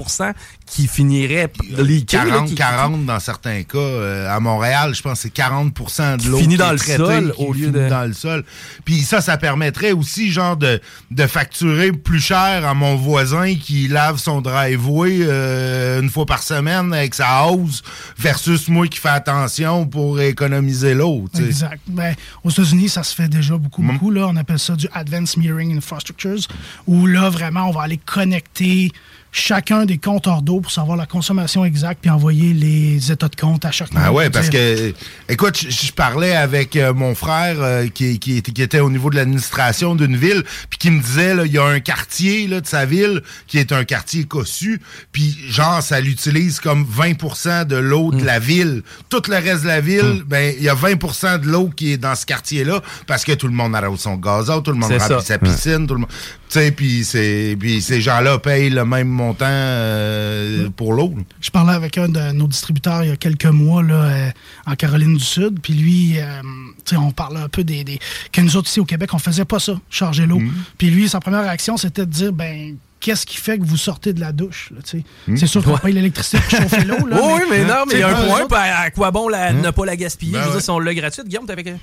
qui 0.68 0.88
finirait 0.88 1.52
les 1.78 2.04
40, 2.04 2.54
40 2.54 3.06
dans 3.06 3.20
certains 3.20 3.64
cas. 3.64 3.78
Euh, 3.80 4.30
à 4.36 4.40
Montréal, 4.40 4.94
je 4.94 5.02
pense 5.02 5.24
que 5.24 5.30
c'est 5.30 5.36
40% 5.36 6.18
de 6.24 6.30
l'eau 6.30 6.38
Finit 6.38 6.54
qui 6.54 6.58
dans 6.60 6.70
est 6.70 6.72
le 6.74 6.78
sol 6.78 7.34
qui 7.36 7.44
au 7.44 7.54
lieu 7.54 7.68
finit 7.68 7.72
de- 7.84 7.90
dans 7.90 8.06
le 8.08 8.14
sol. 8.14 8.44
Puis 8.86 9.02
ça, 9.02 9.22
ça 9.22 9.38
permettrait 9.38 9.92
aussi 9.92 10.32
genre 10.32 10.55
de, 10.58 10.82
de 11.12 11.28
facturer 11.28 11.92
plus 11.92 12.20
cher 12.20 12.66
à 12.66 12.74
mon 12.74 12.96
voisin 12.96 13.56
qui 13.56 13.88
lave 13.88 14.18
son 14.18 14.42
driveway 14.42 15.20
euh, 15.22 16.02
une 16.02 16.10
fois 16.10 16.26
par 16.26 16.42
semaine 16.44 16.94
avec 16.94 17.14
sa 17.16 17.46
hose 17.48 17.82
versus 18.18 18.68
moi 18.68 18.88
qui 18.88 19.00
fais 19.00 19.10
attention 19.10 19.86
pour 19.88 20.20
économiser 20.22 20.94
l'eau. 20.94 21.26
Exact. 21.38 21.82
Ben, 21.88 22.16
aux 22.44 22.50
États-Unis, 22.50 22.90
ça 22.90 23.04
se 23.04 23.14
fait 23.16 23.28
déjà 23.30 23.58
beaucoup, 23.58 23.82
Mm. 23.82 23.92
beaucoup. 23.94 24.12
Là, 24.12 24.28
on 24.28 24.36
appelle 24.36 24.60
ça 24.60 24.76
du 24.76 24.88
Advanced 24.94 25.38
Metering 25.38 25.76
Infrastructures, 25.78 26.48
où 26.88 27.06
là, 27.08 27.30
vraiment, 27.30 27.70
on 27.70 27.72
va 27.72 27.82
aller 27.84 27.98
connecter 27.98 28.92
chacun 29.38 29.86
des 29.86 29.98
compteurs 29.98 30.42
d'eau 30.42 30.62
pour 30.62 30.72
savoir 30.72 30.96
la 30.96 31.06
consommation 31.06 31.66
exacte 31.66 32.00
puis 32.02 32.10
envoyer 32.10 32.54
les 32.54 33.12
états 33.12 33.28
de 33.28 33.36
compte 33.36 33.66
à 33.66 33.72
chaque 33.72 33.90
Ah 33.94 34.14
ouais, 34.14 34.30
parce 34.30 34.50
que, 34.50 34.94
écoute, 35.28 35.58
je, 35.58 35.70
je 35.88 35.92
parlais 35.92 36.34
avec 36.36 36.78
euh, 36.78 36.94
mon 36.94 37.16
frère 37.16 37.58
euh, 37.60 37.88
qui, 37.88 38.18
qui, 38.18 38.38
était- 38.38 38.54
qui 38.54 38.62
était 38.62 38.80
au 38.80 38.90
niveau 38.90 39.10
de 39.10 39.18
l'administration 39.18 39.94
d'une 39.96 40.16
ville, 40.16 40.44
puis 40.70 40.80
qui 40.80 40.90
me 40.90 41.02
disait, 41.02 41.36
là, 41.36 41.46
il 41.46 41.52
y 41.52 41.58
a 41.58 41.66
un 41.66 41.82
quartier 41.82 42.48
là, 42.48 42.62
de 42.62 42.66
sa 42.68 42.86
ville 42.86 43.22
qui 43.48 43.58
est 43.58 43.74
un 43.74 43.84
quartier 43.84 44.24
cossu, 44.24 44.80
puis 45.12 45.36
genre, 45.50 45.82
ça 45.84 46.00
l'utilise 46.00 46.62
comme 46.62 46.86
20% 46.86 47.66
de 47.66 47.76
l'eau 47.76 48.12
de 48.12 48.24
la 48.24 48.40
ville. 48.40 48.84
Tout 49.10 49.22
le 49.28 49.36
reste 49.36 49.64
de 49.64 49.68
la 49.68 49.82
ville, 49.82 50.24
ben, 50.26 50.54
il 50.58 50.64
y 50.64 50.70
a 50.70 50.76
20% 50.76 51.42
de 51.42 51.48
l'eau 51.48 51.70
qui 51.76 51.92
est 51.92 51.98
dans 51.98 52.16
ce 52.16 52.26
quartier-là, 52.26 52.82
parce 53.06 53.26
que 53.26 53.34
tout 53.34 53.48
le 53.48 53.54
monde 53.54 53.76
arrose 53.76 54.00
son 54.00 54.16
gazon, 54.16 54.62
tout 54.62 54.72
le 54.72 54.78
monde 54.78 54.90
C'est 54.90 54.98
remplit 55.14 55.26
sa 55.26 55.38
piscine, 55.40 55.88
tout 55.88 55.96
le 55.96 56.00
monde... 56.02 56.10
Tu 56.48 56.60
sais, 56.60 56.72
puis 56.72 57.04
c'est- 57.04 57.58
puis 57.60 57.82
ces 57.82 58.00
gens-là 58.02 58.38
payent 58.38 58.70
le 58.70 58.86
même 58.86 59.08
montant 59.08 59.25
euh, 59.42 60.70
pour 60.76 60.94
l'eau. 60.94 61.14
Je 61.42 61.50
parlais 61.50 61.74
avec 61.74 61.98
un 61.98 62.10
de 62.10 62.32
nos 62.32 62.48
distributeurs 62.48 63.04
il 63.04 63.10
y 63.10 63.12
a 63.12 63.16
quelques 63.18 63.46
mois 63.46 63.82
là, 63.84 63.96
euh, 63.96 64.30
en 64.66 64.76
Caroline 64.76 65.16
du 65.18 65.24
Sud, 65.24 65.60
puis 65.62 65.74
lui, 65.74 66.14
euh, 66.20 66.42
tu 66.86 66.96
sais, 66.96 66.98
on 66.98 67.12
parlait 67.12 67.40
un 67.42 67.50
peu 67.50 67.64
des, 67.64 67.84
des... 67.84 68.00
que 68.32 68.42
nous 68.42 68.56
autres 68.58 68.68
ici 68.70 68.80
au 68.80 68.86
Québec, 68.86 69.14
on 69.14 69.20
faisait 69.20 69.46
pas 69.46 69.60
ça, 69.60 69.80
charger 69.90 70.26
l'eau. 70.26 70.40
Puis 70.78 70.90
lui, 70.90 71.08
sa 71.10 71.20
première 71.20 71.42
réaction, 71.42 71.78
c'était 71.78 72.06
de 72.06 72.12
dire, 72.12 72.34
ben 72.34 72.76
qu'est-ce 73.00 73.26
qui 73.26 73.38
fait 73.38 73.60
que 73.60 73.64
vous 73.64 73.78
sortez 73.78 74.14
de 74.14 74.20
la 74.20 74.32
douche? 74.32 74.72
sais? 74.84 75.04
C'est 75.36 75.46
sûr 75.48 75.64
qu'on 75.64 75.78
paye 75.78 75.94
l'électricité 75.94 76.40
pour 76.40 76.50
chauffer 76.62 76.84
l'eau. 76.86 77.06
là, 77.08 77.18
Oui, 77.24 77.42
mais 77.50 77.64
non, 77.64 77.84
mais 77.88 77.94
il 77.96 78.00
y 78.00 78.04
a 78.04 78.10
un 78.18 78.26
point. 78.28 78.42
autres- 78.44 78.56
À 78.56 78.90
quoi 78.92 79.12
bon 79.12 79.28
la- 79.30 79.54
ne 79.54 79.70
pas 79.70 79.86
la 79.86 79.96
gaspiller? 79.96 80.34
Ben 80.34 80.40
Je 80.40 80.44
veux 80.46 80.50
dire, 80.52 80.56
ouais. 80.58 80.62
si 80.64 80.70
on 80.72 80.80
l'a 80.80 80.94
gratuite, 80.94 81.28
Guillaume, 81.28 81.46
t'avais. 81.46 81.76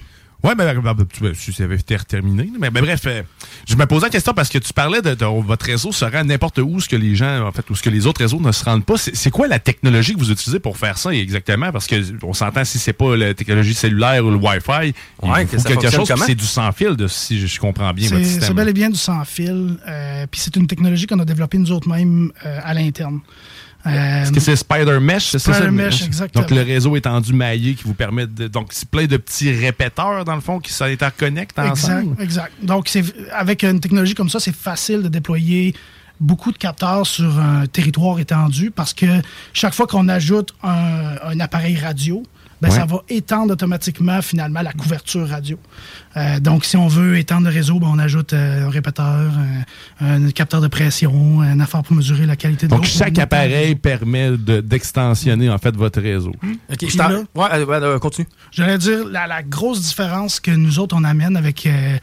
Ouais, 0.45 0.55
mais 0.57 0.75
ben, 0.75 0.81
ben, 0.95 1.07
tu- 1.07 1.35
si 1.37 1.53
ça 1.53 1.63
avait 1.65 1.77
été 1.77 1.97
terminé. 1.99 2.51
Mais, 2.59 2.71
ben, 2.71 2.83
bref, 2.83 3.03
euh, 3.07 3.23
je 3.69 3.77
me 3.77 3.87
posais 3.87 4.07
la 4.07 4.11
question 4.11 4.33
parce 4.35 4.49
que 4.49 4.59
tu 4.59 4.73
parlais 4.73 5.01
de, 5.01 5.15
de- 5.15 5.25
votre 5.25 5.67
réseau 5.67 5.93
se 5.93 6.05
rend 6.05 6.25
n'importe 6.25 6.59
où, 6.59 6.81
ce 6.81 6.89
que 6.89 6.97
les 6.97 7.15
gens, 7.15 7.47
en 7.47 7.53
fait, 7.53 7.69
ou 7.71 7.75
ce 7.77 7.83
que 7.83 7.91
les 7.91 8.07
autres 8.07 8.21
réseaux 8.23 8.41
ne 8.41 8.51
se 8.51 8.65
rendent 8.65 8.85
pas. 8.85 8.95
C'est 8.97 9.31
quoi 9.31 9.47
la 9.47 9.59
technologie 9.61 10.15
que 10.15 10.19
vous 10.19 10.31
utilisez 10.33 10.59
pour 10.59 10.77
faire 10.79 10.99
ça 10.99 11.11
exactement? 11.15 11.71
Parce 11.71 11.87
que 11.87 11.97
on 12.25 12.33
s'entend 12.33 12.65
si 12.65 12.79
c'est 12.81 12.93
pas 12.93 13.17
la 13.17 13.35
technologie 13.35 13.75
cellulaire 13.75 14.25
ou 14.27 14.31
le 14.31 14.37
Wi-Fi, 14.37 14.93
il 15.23 15.29
Ouais, 15.31 15.47
faut 15.47 15.57
que 15.57 15.63
ça 15.63 15.69
quelque 15.69 15.91
chose. 15.91 16.13
C'est 16.27 16.35
du 16.35 16.45
sans 16.45 16.73
fil, 16.73 16.97
de, 16.97 17.07
si 17.07 17.39
je, 17.41 17.47
je 17.47 17.61
comprends 17.61 17.93
bien 17.93 18.09
votre 18.09 18.19
C'est 18.23 18.25
système. 18.29 18.49
c'est 18.49 18.55
bel 18.55 18.69
et 18.69 18.73
bien 18.73 18.91
du 18.91 18.99
sans 18.99 19.25
fil. 19.25 19.77
euh, 19.87 20.27
Puis 20.31 20.41
c'est 20.41 20.57
une 20.57 20.67
technologie 20.67 21.07
qu'on 21.07 21.19
a 21.21 21.25
développée 21.25 21.59
nous 21.59 21.71
autres 21.71 21.89
mêmes 21.89 22.33
euh, 22.45 22.59
à 22.65 22.75
l'interne. 22.75 23.21
Euh, 23.87 24.23
Est-ce 24.23 24.33
que 24.33 24.41
c'est 24.41 24.55
Spider 24.57 24.99
Mesh? 25.01 25.31
c'est 25.31 25.39
ça? 25.39 25.55
Spider 25.55 25.71
Mesh, 25.71 26.03
exactement. 26.05 26.43
Donc, 26.43 26.51
le 26.51 26.62
réseau 26.62 26.95
étendu 26.97 27.33
maillé 27.33 27.75
qui 27.75 27.85
vous 27.85 27.95
permet 27.95 28.27
de. 28.27 28.47
Donc, 28.49 28.69
c'est 28.71 28.89
plein 28.89 29.07
de 29.07 29.17
petits 29.17 29.53
répéteurs, 29.53 30.25
dans 30.25 30.35
le 30.35 30.41
fond, 30.41 30.59
qui 30.61 30.73
s'interconnectent 30.73 31.59
Exact, 31.59 31.71
ensemble. 31.73 32.23
exact. 32.23 32.53
Donc, 32.62 32.89
c'est 32.89 33.05
avec 33.33 33.65
une 33.65 33.81
technologie 33.81 34.15
comme 34.15 34.29
ça, 34.29 34.39
c'est 34.41 34.55
facile 34.55 35.03
de 35.03 35.09
déployer 35.09 35.75
beaucoup 36.21 36.53
de 36.53 36.59
capteurs 36.59 37.05
sur 37.07 37.39
un 37.41 37.67
territoire 37.67 38.21
étendu 38.21 38.71
parce 38.71 38.95
que 38.95 39.07
chaque 39.53 39.75
fois 39.75 39.89
qu'on 39.89 40.09
ajoute 40.09 40.55
un, 40.62 41.17
un 41.25 41.41
appareil 41.41 41.77
radio, 41.77 42.23
ben, 42.62 42.69
Ouais. 42.71 42.75
ça 42.76 42.87
va 42.87 43.02
étendre 43.11 43.52
automatiquement 43.52 44.23
finalement 44.23 44.62
la 44.62 44.73
couverture 44.73 45.28
radio. 45.28 45.59
Euh, 46.16 46.40
donc, 46.40 46.64
si 46.64 46.76
on 46.76 46.87
veut 46.88 47.19
étendre 47.19 47.49
le 47.49 47.52
réseau, 47.52 47.78
ben, 47.81 47.88
on 47.90 47.99
ajoute 47.99 48.33
euh, 48.33 48.66
un 48.66 48.71
répéteur, 48.71 49.31
un, 50.00 50.25
un 50.26 50.31
capteur 50.31 50.61
de 50.61 50.69
pression, 50.69 51.40
un 51.42 51.59
affaire 51.61 51.83
pour 51.83 51.97
mesurer 51.97 52.25
la 52.25 52.37
qualité 52.37 52.66
de 52.66 52.71
l'eau. 52.73 52.78
Donc, 52.78 52.87
chaque 52.87 53.19
appareil 53.19 53.75
permet 53.75 54.31
de- 54.31 54.61
d'extensionner, 54.61 55.50
en 55.50 55.59
fait, 55.59 55.75
votre 55.76 56.00
réseau. 56.00 56.31
Ok, 56.71 56.78
Puis 56.78 56.90
je 56.90 56.97
t'en- 56.99 57.09
là- 57.09 57.23
Ouais, 57.35 57.47
euh, 57.52 57.64
ouais, 57.66 57.76
euh, 57.83 57.99
continue. 57.99 58.28
J'allais 58.52 58.78
dire, 58.78 59.04
la, 59.09 59.26
la 59.26 59.42
grosse 59.42 59.81
différence 59.83 60.38
que 60.40 60.50
nous 60.50 60.78
autres, 60.78 60.95
on 60.99 61.04
amène 61.04 61.37
avec 61.37 61.66
euh, 61.66 61.97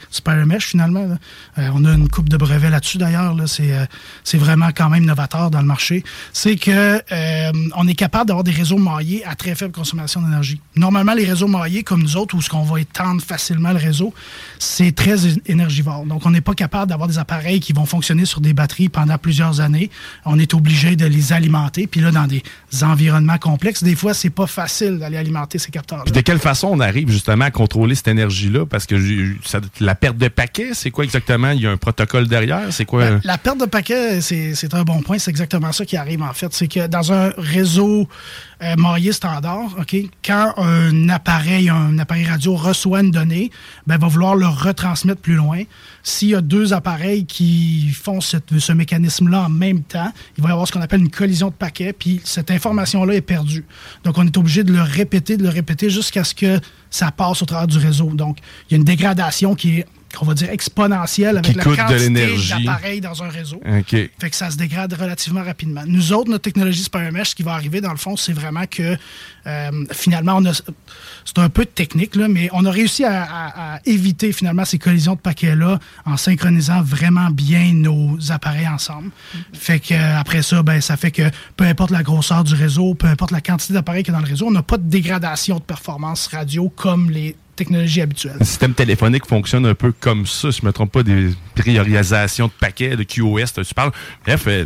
finalement, 0.60 1.16
euh, 1.58 1.68
on 1.74 1.84
a 1.84 1.92
une 1.94 2.08
coupe 2.08 2.28
de 2.28 2.36
brevets 2.36 2.70
là-dessus, 2.70 2.98
d'ailleurs, 2.98 3.34
là, 3.34 3.46
c'est 3.46 3.72
euh, 3.72 3.84
c'est 4.24 4.38
vraiment 4.38 4.68
quand 4.74 4.88
même 4.90 5.04
novateur 5.04 5.50
dans 5.50 5.60
le 5.60 5.66
marché, 5.66 6.02
c'est 6.32 6.56
que 6.56 7.00
euh, 7.12 7.52
on 7.76 7.86
est 7.88 7.94
capable 7.94 8.26
d'avoir 8.28 8.44
des 8.44 8.50
réseaux 8.50 8.78
maillés 8.78 9.24
à 9.24 9.34
très 9.34 9.54
faible 9.54 9.72
consommation 9.72 10.20
d'énergie. 10.22 10.49
Normalement, 10.76 11.14
les 11.14 11.24
réseaux 11.24 11.48
maillés, 11.48 11.82
comme 11.82 12.02
nous 12.02 12.16
autres, 12.16 12.34
où 12.34 12.40
ce 12.42 12.48
qu'on 12.48 12.62
va 12.62 12.80
étendre 12.80 13.20
facilement 13.22 13.70
le 13.72 13.78
réseau, 13.78 14.14
c'est 14.58 14.92
très 14.94 15.16
énergivore. 15.46 16.04
Donc, 16.06 16.24
on 16.26 16.30
n'est 16.30 16.40
pas 16.40 16.54
capable 16.54 16.88
d'avoir 16.90 17.08
des 17.08 17.18
appareils 17.18 17.60
qui 17.60 17.72
vont 17.72 17.86
fonctionner 17.86 18.24
sur 18.24 18.40
des 18.40 18.52
batteries 18.54 18.88
pendant 18.88 19.18
plusieurs 19.18 19.60
années. 19.60 19.90
On 20.24 20.38
est 20.38 20.54
obligé 20.54 20.96
de 20.96 21.06
les 21.06 21.32
alimenter. 21.32 21.86
Puis 21.86 22.00
là, 22.00 22.10
dans 22.10 22.26
des 22.26 22.42
environnements 22.82 23.38
complexes, 23.38 23.82
des 23.82 23.94
fois, 23.96 24.14
c'est 24.14 24.30
pas 24.30 24.46
facile 24.46 24.98
d'aller 24.98 25.16
alimenter 25.16 25.58
ces 25.58 25.70
capteurs-là. 25.70 26.04
Puis 26.04 26.12
de 26.12 26.20
quelle 26.20 26.38
façon 26.38 26.68
on 26.72 26.80
arrive 26.80 27.10
justement 27.10 27.44
à 27.46 27.50
contrôler 27.50 27.94
cette 27.94 28.08
énergie-là? 28.08 28.66
Parce 28.66 28.86
que 28.86 28.96
ça- 29.44 29.60
la 29.80 29.94
perte 29.94 30.16
de 30.16 30.28
paquets, 30.28 30.70
c'est 30.74 30.90
quoi 30.90 31.04
exactement? 31.04 31.50
Il 31.50 31.60
y 31.60 31.66
a 31.66 31.70
un 31.70 31.76
protocole 31.76 32.26
derrière? 32.28 32.68
C'est 32.72 32.84
quoi? 32.84 33.04
Ben, 33.10 33.20
la 33.24 33.38
perte 33.38 33.58
de 33.60 33.66
paquets, 33.66 34.20
c'est 34.20 34.54
c'est 34.54 34.74
un 34.74 34.82
bon 34.82 35.02
point. 35.02 35.18
C'est 35.18 35.30
exactement 35.30 35.72
ça 35.72 35.84
qui 35.84 35.96
arrive, 35.96 36.22
en 36.22 36.32
fait. 36.32 36.52
C'est 36.52 36.68
que 36.68 36.86
dans 36.86 37.12
un 37.12 37.30
réseau 37.36 38.08
euh, 38.62 38.76
maillé 38.76 39.12
standard, 39.12 39.74
OK, 39.78 39.96
quand 40.24 40.52
un 40.58 41.08
appareil, 41.08 41.70
un 41.70 41.98
appareil 41.98 42.26
radio 42.26 42.54
reçoit 42.54 43.00
une 43.00 43.10
donnée, 43.10 43.50
ben, 43.86 43.96
va 43.96 44.06
vouloir 44.06 44.34
le 44.34 44.46
retransmettre 44.46 45.20
plus 45.20 45.34
loin. 45.34 45.62
S'il 46.02 46.28
y 46.28 46.34
a 46.34 46.40
deux 46.40 46.72
appareils 46.72 47.24
qui 47.24 47.88
font 47.90 48.20
ce 48.20 48.72
mécanisme-là 48.72 49.44
en 49.44 49.48
même 49.48 49.82
temps, 49.82 50.12
il 50.36 50.42
va 50.42 50.50
y 50.50 50.52
avoir 50.52 50.66
ce 50.66 50.72
qu'on 50.72 50.82
appelle 50.82 51.00
une 51.00 51.10
collision 51.10 51.48
de 51.48 51.54
paquets, 51.54 51.92
puis 51.92 52.20
cette 52.24 52.50
information-là 52.50 53.14
est 53.14 53.20
perdue. 53.22 53.64
Donc, 54.04 54.18
on 54.18 54.26
est 54.26 54.36
obligé 54.36 54.62
de 54.62 54.72
le 54.72 54.82
répéter, 54.82 55.36
de 55.36 55.42
le 55.42 55.48
répéter 55.48 55.88
jusqu'à 55.88 56.24
ce 56.24 56.34
que 56.34 56.60
ça 56.90 57.10
passe 57.10 57.42
au 57.42 57.46
travers 57.46 57.66
du 57.66 57.78
réseau. 57.78 58.10
Donc, 58.10 58.38
il 58.68 58.72
y 58.72 58.74
a 58.74 58.76
une 58.76 58.84
dégradation 58.84 59.54
qui 59.54 59.78
est, 59.78 59.86
qu'on 60.16 60.26
va 60.26 60.34
dire, 60.34 60.50
exponentielle 60.50 61.38
avec 61.38 61.52
Qui 61.52 61.56
la 61.56 61.64
quantité 61.64 62.10
d'appareils 62.64 63.00
dans 63.00 63.22
un 63.22 63.28
réseau. 63.28 63.60
Fait 64.20 64.30
que 64.30 64.36
ça 64.36 64.50
se 64.50 64.56
dégrade 64.56 64.92
relativement 64.92 65.42
rapidement. 65.42 65.82
Nous 65.86 66.12
autres, 66.12 66.30
notre 66.30 66.42
technologie 66.42 66.82
Spiremesh, 66.82 67.30
ce 67.30 67.34
qui 67.34 67.42
va 67.42 67.52
arriver 67.54 67.80
dans 67.80 67.90
le 67.92 67.96
fond, 67.96 68.16
c'est 68.16 68.32
vraiment 68.32 68.64
que 68.70 68.96
euh, 69.46 69.70
finalement, 69.92 70.34
on 70.36 70.44
a, 70.46 70.52
c'est 70.52 71.38
un 71.38 71.48
peu 71.48 71.64
technique, 71.64 72.14
là, 72.16 72.28
mais 72.28 72.48
on 72.52 72.64
a 72.66 72.70
réussi 72.70 73.04
à, 73.04 73.22
à- 73.22 73.74
à 73.76 73.80
éviter 73.86 74.32
finalement 74.32 74.64
ces 74.64 74.78
collisions 74.78 75.14
de 75.14 75.20
paquets-là 75.20 75.78
en 76.04 76.16
synchronisant 76.16 76.82
vraiment 76.82 77.30
bien 77.30 77.72
nos 77.72 78.18
appareils 78.30 78.68
ensemble. 78.68 79.10
Fait 79.52 79.80
que 79.80 79.94
euh, 79.94 80.18
après 80.18 80.42
ça, 80.42 80.62
ben, 80.62 80.80
ça 80.80 80.96
fait 80.96 81.10
que 81.10 81.30
peu 81.56 81.64
importe 81.64 81.90
la 81.90 82.02
grosseur 82.02 82.44
du 82.44 82.54
réseau, 82.54 82.94
peu 82.94 83.06
importe 83.06 83.30
la 83.30 83.40
quantité 83.40 83.72
d'appareils 83.72 84.02
qu'il 84.02 84.12
y 84.12 84.16
a 84.16 84.20
dans 84.20 84.24
le 84.26 84.30
réseau, 84.30 84.46
on 84.48 84.50
n'a 84.50 84.62
pas 84.62 84.76
de 84.76 84.88
dégradation 84.88 85.56
de 85.56 85.62
performance 85.62 86.26
radio 86.28 86.68
comme 86.68 87.10
les 87.10 87.34
Le 88.38 88.44
système 88.44 88.74
téléphonique 88.74 89.26
fonctionne 89.26 89.66
un 89.66 89.74
peu 89.74 89.92
comme 89.92 90.26
ça, 90.26 90.50
si 90.52 90.58
je 90.60 90.64
ne 90.64 90.68
me 90.68 90.72
trompe 90.72 90.92
pas, 90.92 91.02
des 91.02 91.30
priorisations 91.54 92.46
de 92.46 92.52
paquets, 92.58 92.96
de 92.96 93.02
QoS, 93.04 93.52
tu 93.66 93.74
parles. 93.74 93.92
Bref, 94.24 94.44
euh, 94.46 94.64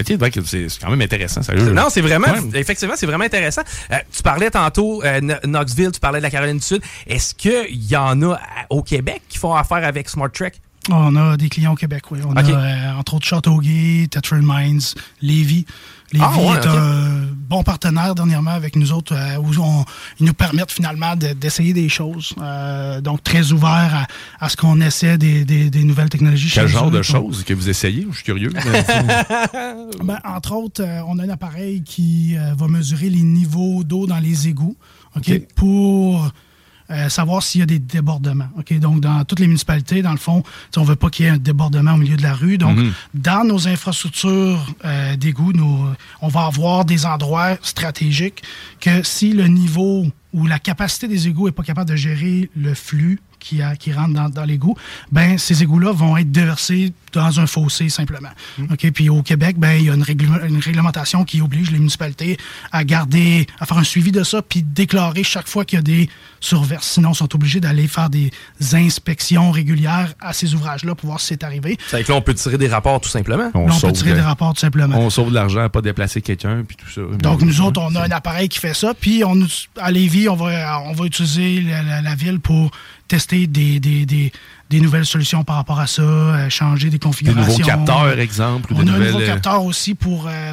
ok, 0.00 0.16
donc 0.16 0.32
c'est 0.44 0.66
quand 0.80 0.90
même 0.90 1.00
intéressant, 1.02 1.42
sérieux. 1.42 1.72
Non, 1.72 1.86
c'est 1.90 2.00
vraiment, 2.00 2.28
Ouais. 2.28 2.60
effectivement, 2.60 2.94
c'est 2.96 3.06
vraiment 3.06 3.24
intéressant. 3.24 3.62
Euh, 3.92 3.96
tu 4.14 4.22
parlais 4.22 4.50
tantôt 4.50 5.02
euh, 5.02 5.20
Kno- 5.20 5.40
Knoxville, 5.44 5.90
tu 5.92 6.00
parlais 6.00 6.18
de 6.18 6.22
la 6.24 6.30
Caroline 6.30 6.58
du 6.58 6.64
Sud. 6.64 6.82
Est-ce 7.06 7.34
qu'il 7.34 7.90
y 7.90 7.96
en 7.96 8.20
a 8.22 8.34
à- 8.34 8.40
au 8.70 8.82
Québec 8.82 9.22
qui 9.28 9.38
font 9.38 9.54
affaire 9.54 9.84
avec 9.84 10.08
Smart 10.08 10.30
Trek? 10.30 10.52
On 10.90 11.16
a 11.16 11.36
des 11.36 11.50
clients 11.50 11.72
au 11.72 11.76
Québec, 11.76 12.04
oui. 12.10 12.20
On 12.26 12.34
a, 12.34 12.42
euh, 12.42 12.92
entre 12.98 13.14
autres, 13.14 13.26
Châteauguay, 13.26 14.06
Tetra 14.10 14.38
Mines, 14.40 14.80
Lévis. 15.20 15.66
Lévis 16.12 16.24
Ah, 16.26 16.38
ouais, 16.38 16.56
est 16.56 16.66
un 16.66 17.28
bon 17.48 17.62
partenaire 17.62 18.14
dernièrement 18.14 18.50
avec 18.52 18.76
nous 18.76 18.92
autres, 18.92 19.14
euh, 19.14 19.36
où 19.38 19.50
on- 19.58 19.84
ils 20.20 20.26
nous 20.26 20.32
permettent 20.34 20.72
finalement 20.72 21.16
de- 21.16 21.32
d'essayer 21.34 21.72
des 21.72 21.88
choses. 21.88 22.34
Euh, 22.40 23.00
donc, 23.00 23.22
très 23.22 23.52
ouvert 23.52 24.06
à, 24.40 24.44
à 24.44 24.48
ce 24.48 24.56
qu'on 24.56 24.80
essaie 24.80 25.18
des, 25.18 25.44
des- 25.44 25.70
des 25.70 25.84
nouvelles 25.84 26.08
technologies. 26.10 26.50
Quel 26.52 26.66
genre 26.68 26.90
de 26.90 27.02
choses 27.02 27.44
que 27.44 27.52
vous 27.54 27.68
essayez? 27.68 28.06
Je 28.10 28.14
suis 28.16 28.24
curieux. 28.24 28.50
Ben, 30.04 30.18
entre 30.24 30.52
autres, 30.54 30.82
euh, 30.82 31.00
on 31.06 31.18
a 31.18 31.24
un 31.24 31.28
appareil 31.28 31.82
qui 31.82 32.36
euh, 32.36 32.54
va 32.56 32.68
mesurer 32.68 33.10
les 33.10 33.22
niveaux 33.22 33.84
d'eau 33.84 34.06
dans 34.06 34.18
les 34.18 34.48
égouts 34.48 34.76
ok, 35.16 35.22
Ok. 35.28 35.42
pour 35.54 36.30
euh, 36.90 37.08
savoir 37.08 37.42
s'il 37.42 37.60
y 37.60 37.62
a 37.62 37.66
des 37.66 37.78
débordements. 37.78 38.48
ok? 38.58 38.78
Donc, 38.78 39.00
dans 39.00 39.24
toutes 39.24 39.40
les 39.40 39.46
municipalités, 39.46 40.00
dans 40.02 40.12
le 40.12 40.16
fond, 40.18 40.42
on 40.76 40.82
veut 40.84 40.96
pas 40.96 41.10
qu'il 41.10 41.26
y 41.26 41.28
ait 41.28 41.32
un 41.32 41.36
débordement 41.38 41.94
au 41.94 41.96
milieu 41.98 42.16
de 42.16 42.22
la 42.22 42.34
rue. 42.34 42.56
Donc, 42.58 42.76
Mhm. 42.78 42.92
dans 43.14 43.44
nos 43.46 43.68
infrastructures 43.68 44.64
euh, 44.84 45.16
d'égouts, 45.16 45.52
on 46.22 46.28
va 46.28 46.46
avoir 46.46 46.84
des 46.84 47.04
endroits 47.06 47.56
stratégiques 47.62 48.42
que 48.80 49.02
si 49.02 49.32
le 49.32 49.46
niveau 49.48 50.06
ou 50.32 50.46
la 50.46 50.58
capacité 50.58 51.08
des 51.08 51.26
égouts 51.28 51.48
est 51.48 51.52
pas 51.52 51.62
capable 51.62 51.90
de 51.90 51.96
gérer 51.96 52.50
le 52.56 52.74
flux 52.74 53.18
qui, 53.38 53.62
a- 53.62 53.76
qui 53.76 53.92
rentre 53.92 54.14
dans, 54.14 54.28
dans 54.28 54.44
l'égout, 54.44 54.76
ben 55.12 55.38
ces 55.38 55.62
égouts-là 55.62 55.92
vont 55.92 56.16
être 56.16 56.30
déversés 56.32 56.92
dans 57.12 57.40
un 57.40 57.46
fossé 57.46 57.88
simplement. 57.88 58.28
OK? 58.70 58.90
Puis 58.92 59.08
au 59.08 59.22
Québec, 59.22 59.56
ben 59.58 59.72
il 59.72 59.84
y 59.84 59.90
a 59.90 59.94
une, 59.94 60.02
régl- 60.02 60.46
une 60.46 60.58
réglementation 60.58 61.24
qui 61.24 61.40
oblige 61.40 61.70
les 61.70 61.78
municipalités 61.78 62.36
à 62.70 62.84
garder, 62.84 63.46
à 63.60 63.66
faire 63.66 63.78
un 63.78 63.84
suivi 63.84 64.12
de 64.12 64.22
ça, 64.24 64.42
puis 64.42 64.62
déclarer 64.62 65.22
chaque 65.22 65.48
fois 65.48 65.64
qu'il 65.64 65.78
y 65.78 65.80
a 65.80 65.82
des 65.82 66.10
surverses. 66.40 66.86
Sinon, 66.86 67.12
ils 67.12 67.16
sont 67.16 67.34
obligés 67.34 67.60
d'aller 67.60 67.88
faire 67.88 68.10
des 68.10 68.30
inspections 68.74 69.50
régulières 69.50 70.12
à 70.20 70.32
ces 70.32 70.54
ouvrages-là 70.54 70.94
pour 70.94 71.08
voir 71.08 71.20
si 71.20 71.28
c'est 71.28 71.44
arrivé. 71.44 71.78
C'est 71.88 72.02
que 72.04 72.12
là, 72.12 72.18
on 72.18 72.22
peut 72.22 72.34
tirer 72.34 72.58
des 72.58 72.68
rapports 72.68 73.00
tout 73.00 73.08
simplement. 73.08 73.50
on, 73.54 73.60
Là, 73.60 73.64
on 73.64 73.74
peut 73.74 73.80
sauve, 73.80 73.92
tirer 73.92 74.14
des 74.14 74.20
rapports 74.20 74.54
tout 74.54 74.60
simplement. 74.60 74.96
on 74.96 75.10
sauve 75.10 75.30
de 75.30 75.34
l'argent 75.34 75.60
à 75.62 75.68
pas 75.68 75.82
déplacer 75.82 76.20
quelqu'un, 76.22 76.62
puis 76.66 76.76
tout 76.76 76.90
ça. 76.90 77.00
Donc, 77.18 77.42
nous 77.42 77.60
autres, 77.60 77.80
on 77.80 77.94
a 77.96 78.06
un 78.06 78.10
appareil 78.10 78.48
qui 78.48 78.58
fait 78.58 78.74
ça. 78.74 78.94
Puis, 78.94 79.24
on, 79.24 79.38
à 79.80 79.90
Lévis, 79.90 80.28
on 80.28 80.36
va, 80.36 80.80
on 80.84 80.92
va 80.92 81.04
utiliser 81.06 81.60
la, 81.60 81.82
la- 81.82 82.02
la 82.02 82.14
ville 82.14 82.40
pour 82.40 82.70
tester 83.08 83.46
des, 83.46 83.80
des, 83.80 84.04
des, 84.06 84.32
des 84.70 84.80
nouvelles 84.80 85.06
solutions 85.06 85.42
par 85.44 85.56
rapport 85.56 85.80
à 85.80 85.86
ça, 85.86 86.02
euh, 86.02 86.50
changer 86.50 86.86
des 86.86 86.92
Des 86.92 86.98
configurations. 86.98 87.42
nouveaux 87.52 87.64
capteurs, 87.64 88.18
exemple. 88.20 88.72
ou 88.72 88.76
On 88.78 88.82
des 88.82 88.90
a 88.90 88.94
un 88.94 88.98
nouveau 88.98 89.20
euh, 89.20 89.26
capteur 89.26 89.64
aussi 89.64 89.94
pour 89.94 90.28
euh, 90.28 90.52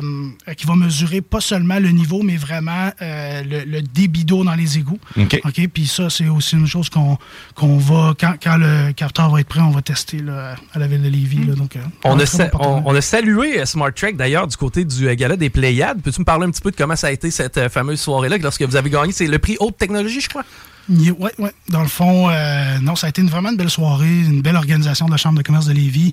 qui 0.55 0.65
va 0.65 0.75
mesurer 0.75 1.19
pas 1.21 1.41
seulement 1.41 1.79
le 1.79 1.89
niveau, 1.89 2.23
mais 2.23 2.37
vraiment 2.37 2.91
euh, 3.01 3.43
le, 3.43 3.65
le 3.69 3.81
débit 3.81 4.23
d'eau 4.23 4.43
dans 4.45 4.55
les 4.55 4.77
égouts. 4.77 4.99
OK. 5.19 5.41
OK. 5.43 5.67
Puis 5.73 5.85
ça, 5.85 6.09
c'est 6.09 6.27
aussi 6.29 6.55
une 6.55 6.65
chose 6.67 6.89
qu'on 6.89 7.17
qu'on 7.55 7.77
va, 7.77 8.13
quand, 8.19 8.35
quand 8.41 8.55
le 8.57 8.93
capteur 8.93 9.29
va 9.29 9.41
être 9.41 9.47
prêt, 9.49 9.59
on 9.61 9.71
va 9.71 9.81
tester 9.81 10.19
là, 10.19 10.55
à 10.73 10.79
la 10.79 10.87
ville 10.87 11.01
de 11.01 11.09
Lévis. 11.09 11.43
là. 11.45 11.55
donc, 11.55 11.77
On 12.05 12.17
a, 12.19 12.25
sa- 12.25 12.49
on, 12.59 12.83
on 12.85 12.95
a 12.95 13.01
salué 13.01 13.65
Smart 13.65 13.93
Trek 13.93 14.13
d'ailleurs 14.13 14.47
du 14.47 14.55
côté 14.55 14.85
du 14.85 15.13
gala 15.15 15.35
des 15.35 15.49
Pléiades. 15.49 16.01
Peux-tu 16.01 16.21
me 16.21 16.25
parler 16.25 16.45
un 16.45 16.51
petit 16.51 16.61
peu 16.61 16.71
de 16.71 16.75
comment 16.77 16.95
ça 16.95 17.07
a 17.07 17.11
été 17.11 17.29
cette 17.31 17.67
fameuse 17.69 17.99
soirée-là 17.99 18.37
lorsque 18.37 18.61
vous 18.61 18.75
avez 18.77 18.89
gagné? 18.89 19.11
C'est 19.11 19.27
le 19.27 19.39
prix 19.39 19.57
haute 19.59 19.77
technologie, 19.77 20.21
je 20.21 20.29
crois? 20.29 20.43
Oui, 20.89 21.11
ouais, 21.11 21.31
ouais. 21.39 21.51
Dans 21.69 21.81
le 21.81 21.87
fond, 21.87 22.29
euh, 22.29 22.79
non, 22.79 22.95
ça 22.95 23.07
a 23.07 23.09
été 23.09 23.21
une, 23.21 23.29
vraiment 23.29 23.49
une 23.49 23.57
belle 23.57 23.69
soirée, 23.69 24.19
une 24.19 24.41
belle 24.41 24.55
organisation 24.55 25.07
de 25.07 25.11
la 25.11 25.17
Chambre 25.17 25.37
de 25.37 25.43
commerce 25.43 25.65
de 25.65 25.73
Lévis. 25.73 26.11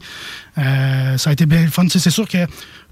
Euh, 0.58 1.18
ça 1.18 1.30
a 1.30 1.32
été 1.32 1.46
bien 1.46 1.62
le 1.62 1.68
fun. 1.70 1.86
C'est 1.88 2.10
sûr 2.10 2.26
que 2.26 2.46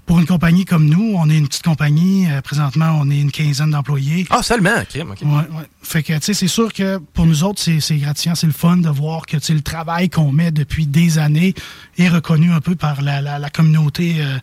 pour 0.05 0.19
une 0.19 0.25
compagnie 0.25 0.65
comme 0.65 0.85
nous, 0.85 1.13
on 1.15 1.29
est 1.29 1.37
une 1.37 1.47
petite 1.47 1.63
compagnie. 1.63 2.27
euh, 2.29 2.41
présentement, 2.41 2.97
on 2.99 3.09
est 3.09 3.19
une 3.19 3.31
quinzaine 3.31 3.71
d'employés. 3.71 4.25
Ah, 4.29 4.43
seulement, 4.43 4.83
crime, 4.89 5.11
OK. 5.11 5.21
Ouais, 5.21 5.29
ouais. 5.29 5.65
Fait 5.81 6.03
que, 6.03 6.13
tu 6.13 6.19
sais, 6.21 6.33
c'est 6.33 6.47
sûr 6.47 6.71
que 6.73 6.97
pour 6.97 7.25
nous 7.25 7.43
autres, 7.43 7.61
c'est 7.61 7.79
c'est 7.79 7.97
gratifiant, 7.97 8.35
c'est 8.35 8.47
le 8.47 8.53
fun 8.53 8.77
de 8.77 8.89
voir 8.89 9.25
que, 9.25 9.37
le 9.51 9.61
travail 9.61 10.09
qu'on 10.09 10.31
met 10.31 10.51
depuis 10.51 10.85
des 10.85 11.17
années 11.17 11.53
est 11.97 12.09
reconnu 12.09 12.51
un 12.51 12.61
peu 12.61 12.75
par 12.75 13.01
la, 13.01 13.21
la, 13.21 13.39
la 13.39 13.49
communauté, 13.49 14.17
euh, 14.19 14.37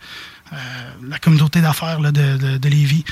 la 1.07 1.19
communauté 1.19 1.61
d'affaires 1.61 2.01
de, 2.01 2.59
de, 2.59 2.69
Lévis. 2.69 3.05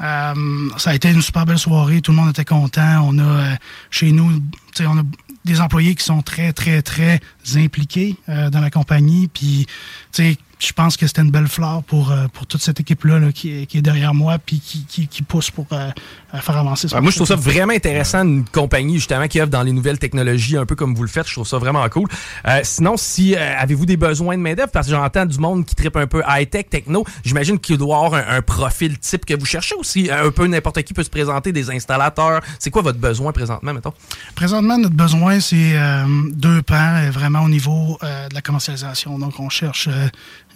Euh, 0.00 0.68
ça 0.76 0.90
a 0.90 0.94
été 0.94 1.10
une 1.10 1.22
super 1.22 1.46
belle 1.46 1.58
soirée, 1.58 2.00
tout 2.00 2.12
le 2.12 2.16
monde 2.16 2.30
était 2.30 2.44
content. 2.44 3.00
On 3.02 3.18
a, 3.18 3.22
euh, 3.22 3.54
chez 3.90 4.12
nous, 4.12 4.40
on 4.80 4.98
a 4.98 5.02
des 5.44 5.60
employés 5.60 5.94
qui 5.94 6.04
sont 6.04 6.22
très, 6.22 6.52
très, 6.52 6.82
très 6.82 7.20
impliqués 7.56 8.16
euh, 8.28 8.50
dans 8.50 8.60
la 8.60 8.70
compagnie. 8.70 9.28
Puis, 9.28 9.66
tu 10.12 10.22
sais, 10.22 10.36
je 10.58 10.72
pense 10.72 10.96
que 10.96 11.06
c'était 11.06 11.22
une 11.22 11.30
belle 11.30 11.46
fleur 11.46 11.82
pour, 11.84 12.10
euh, 12.10 12.26
pour 12.28 12.46
toute 12.46 12.60
cette 12.60 12.80
équipe-là 12.80 13.18
là, 13.18 13.32
qui, 13.32 13.50
est, 13.50 13.66
qui 13.66 13.78
est 13.78 13.82
derrière 13.82 14.12
moi 14.12 14.38
puis 14.38 14.60
qui, 14.60 15.06
qui, 15.06 15.22
pousse 15.22 15.50
pour 15.50 15.66
euh, 15.72 15.90
euh, 16.34 16.38
faire 16.38 16.56
avancer 16.56 16.92
Ouais, 16.92 17.00
moi, 17.00 17.10
je 17.10 17.16
trouve 17.16 17.26
ça 17.26 17.36
vraiment 17.36 17.72
intéressant, 17.72 18.22
une 18.22 18.44
compagnie 18.44 18.94
justement 18.96 19.26
qui 19.28 19.40
œuvre 19.40 19.50
dans 19.50 19.62
les 19.62 19.72
nouvelles 19.72 19.98
technologies, 19.98 20.56
un 20.56 20.66
peu 20.66 20.74
comme 20.74 20.94
vous 20.94 21.02
le 21.02 21.08
faites. 21.08 21.26
Je 21.26 21.32
trouve 21.32 21.46
ça 21.46 21.58
vraiment 21.58 21.88
cool. 21.88 22.08
Euh, 22.46 22.60
sinon, 22.64 22.96
si 22.96 23.34
euh, 23.34 23.54
avez-vous 23.58 23.86
des 23.86 23.96
besoins 23.96 24.36
de 24.36 24.42
main 24.42 24.54
d'œuvre, 24.54 24.70
parce 24.70 24.86
que 24.86 24.92
j'entends 24.92 25.26
du 25.26 25.38
monde 25.38 25.64
qui 25.64 25.74
tripe 25.74 25.96
un 25.96 26.06
peu 26.06 26.22
high 26.28 26.48
tech, 26.48 26.66
techno, 26.70 27.04
j'imagine 27.24 27.58
qu'il 27.58 27.78
doit 27.78 27.96
y 27.96 28.04
avoir 28.06 28.14
un, 28.14 28.36
un 28.36 28.42
profil 28.42 28.98
type 28.98 29.24
que 29.24 29.38
vous 29.38 29.46
cherchez 29.46 29.74
aussi. 29.74 30.10
Un 30.10 30.30
peu 30.30 30.46
n'importe 30.46 30.82
qui 30.82 30.94
peut 30.94 31.04
se 31.04 31.10
présenter, 31.10 31.52
des 31.52 31.70
installateurs. 31.70 32.40
C'est 32.58 32.70
quoi 32.70 32.82
votre 32.82 32.98
besoin 32.98 33.32
présentement, 33.32 33.72
mettons? 33.72 33.92
Présentement, 34.34 34.78
notre 34.78 34.94
besoin, 34.94 35.40
c'est 35.40 35.76
euh, 35.76 36.04
deux 36.32 36.62
pans, 36.62 36.74
euh, 36.96 37.10
vraiment 37.10 37.42
au 37.42 37.48
niveau 37.48 37.98
euh, 38.02 38.28
de 38.28 38.34
la 38.34 38.42
commercialisation. 38.42 39.18
Donc, 39.18 39.40
on 39.40 39.48
cherche 39.48 39.88
euh, 39.88 40.08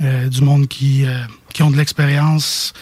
euh, 0.03 0.29
du 0.29 0.43
monde 0.43 0.69
qui, 0.69 1.07
euh, 1.07 1.19
qui 1.53 1.63
ont 1.63 1.71
de 1.71 1.77
l'expérience 1.77 2.73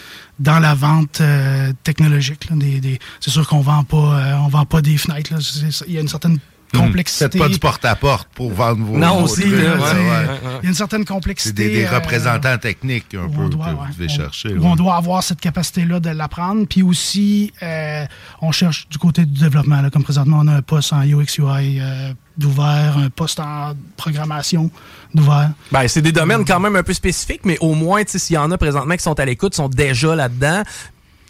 dans 0.41 0.59
la 0.59 0.75
vente 0.75 1.21
euh, 1.21 1.73
technologique. 1.85 2.49
là, 2.51 2.57
des, 2.57 2.81
des- 2.81 2.99
c'est 3.21 3.31
sûr 3.31 3.47
qu'on 3.47 3.61
vend 3.61 3.85
pas, 3.85 3.97
euh, 3.97 4.37
on 4.39 4.49
vend 4.49 4.65
pas 4.65 4.83
des 4.83 4.97
fenêtres. 4.97 5.33
là. 5.33 5.39
Il 5.87 5.93
y 5.95 5.99
a 5.99 6.01
une 6.01 6.09
certaine 6.09 6.39
complexité. 6.79 7.25
Faites 7.31 7.39
pas 7.39 7.49
du 7.49 7.59
porte-à-porte 7.59 8.29
pour 8.35 8.53
vendre 8.53 8.85
vos. 8.85 8.97
Non, 8.99 9.19
vos 9.19 9.25
aussi, 9.25 9.43
trucs, 9.43 9.53
là, 9.53 9.59
là, 9.63 9.77
ouais, 9.77 9.81
ouais. 9.81 10.09
ouais. 10.09 10.39
Il 10.61 10.65
y 10.65 10.67
a 10.67 10.69
une 10.71 10.75
certaine 10.75 11.01
C'est 11.01 11.07
complexité. 11.13 11.69
des, 11.69 11.75
des 11.75 11.85
euh, 11.85 11.91
représentants 11.97 12.59
techniques 12.59 13.15
un 13.15 13.29
peu 13.29 13.43
on 13.43 13.49
doit, 13.49 13.67
que 13.67 13.71
ouais, 13.71 13.77
vous 13.89 13.93
devez 13.95 14.07
on- 14.13 14.17
chercher. 14.17 14.57
on 14.61 14.77
doit 14.77 14.97
avoir 14.97 15.23
cette 15.23 15.41
capacité-là 15.41 16.01
de 16.01 16.11
l'apprendre. 16.11 16.67
Puis 16.69 16.83
aussi, 16.83 17.53
euh, 17.63 18.05
on 18.41 18.53
cherche 18.53 18.89
du 18.89 18.99
côté 18.99 19.25
du 19.25 19.41
développement. 19.41 19.81
Là, 19.83 19.91
comme 19.91 20.05
présentement, 20.05 20.39
on 20.43 20.49
a 20.49 20.55
un 20.57 20.63
poste 20.63 20.93
en 20.93 21.03
UX 21.03 21.39
UI 21.39 21.81
euh, 21.81 22.13
d'ouvert, 22.39 22.97
un 22.99 23.11
poste 23.11 23.41
en 23.41 23.73
programmation 23.97 24.71
d'ouvert. 25.15 25.51
Ben, 25.73 25.87
c'est 25.89 26.03
des 26.03 26.13
domaines 26.13 26.45
quand 26.45 26.61
même 26.61 26.77
un 26.77 26.83
peu 26.83 26.93
spécifiques, 26.95 27.43
mais 27.45 27.59
au 27.61 27.75
moins, 27.75 28.03
s'il 28.07 28.35
y 28.35 28.39
en 28.39 28.51
a 28.51 28.59
présentement 28.59 28.95
qui 28.97 29.03
sont 29.03 29.19
à 29.19 29.25
l'écoute, 29.25 29.55
sont 29.55 29.69
déjà 29.69 30.15
là-dedans, 30.15 30.63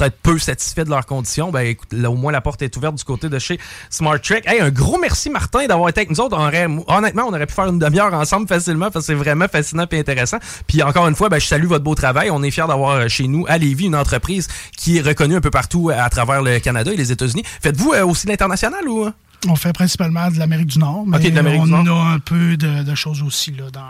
peut-être 0.01 0.17
peu 0.23 0.39
satisfaits 0.39 0.85
de 0.85 0.91
leurs 0.91 1.05
conditions, 1.05 1.51
ben 1.51 1.61
écoute, 1.61 1.93
là, 1.93 2.11
au 2.11 2.15
moins 2.15 2.33
la 2.33 2.41
porte 2.41 2.63
est 2.63 2.75
ouverte 2.77 2.95
du 2.95 3.05
côté 3.05 3.29
de 3.29 3.39
chez 3.39 3.61
Smart 3.91 4.19
Trek. 4.19 4.41
Hey, 4.47 4.61
un 4.61 4.71
gros 4.71 4.99
merci 4.99 5.29
Martin 5.29 5.67
d'avoir 5.67 5.91
été 5.91 6.01
avec 6.01 6.11
nous 6.11 6.21
autres. 6.21 6.39
Honnêtement, 6.39 7.25
on 7.29 7.35
aurait 7.35 7.47
pu 7.47 7.53
faire 7.53 7.67
une 7.67 7.79
demi-heure 7.79 8.15
ensemble 8.15 8.49
facilement 8.49 8.91
parce 8.91 9.07
que 9.07 9.13
c'est 9.13 9.19
vraiment 9.19 9.47
fascinant 9.47 9.85
et 9.91 9.99
intéressant. 9.99 10.39
Puis 10.67 10.83
encore 10.83 11.07
une 11.07 11.15
fois, 11.15 11.29
ben, 11.29 11.39
je 11.39 11.47
salue 11.47 11.67
votre 11.67 11.85
beau 11.85 11.95
travail. 11.95 12.31
On 12.31 12.43
est 12.43 12.51
fiers 12.51 12.67
d'avoir 12.67 12.93
euh, 12.93 13.09
chez 13.09 13.27
nous 13.27 13.45
à 13.47 13.59
Lévis 13.59 13.87
une 13.87 13.97
entreprise 13.97 14.49
qui 14.75 14.97
est 14.97 15.03
reconnue 15.03 15.37
un 15.37 15.41
peu 15.43 15.51
partout 15.51 15.91
à 15.95 16.09
travers 16.09 16.43
le 16.43 16.61
Canada 16.61 16.91
et 16.93 16.97
les 16.97 17.13
États-Unis. 17.13 17.43
Faites-vous 17.61 17.93
euh, 17.93 18.07
aussi 18.07 18.27
l'international 18.27 18.89
ou? 18.89 19.11
On 19.49 19.57
fait 19.57 19.73
principalement 19.73 20.31
de 20.31 20.39
l'Amérique 20.39 20.67
du 20.67 20.79
Nord, 20.79 21.05
mais 21.07 21.17
Ok, 21.17 21.31
de 21.31 21.35
l'Amérique 21.35 21.63
on 21.63 21.65
du 21.67 21.71
Nord. 21.73 22.07
a 22.07 22.13
un 22.13 22.19
peu 22.19 22.57
de, 22.59 22.83
de 22.83 22.95
choses 22.95 23.23
aussi 23.23 23.53
là, 23.53 23.65
dans 23.73 23.81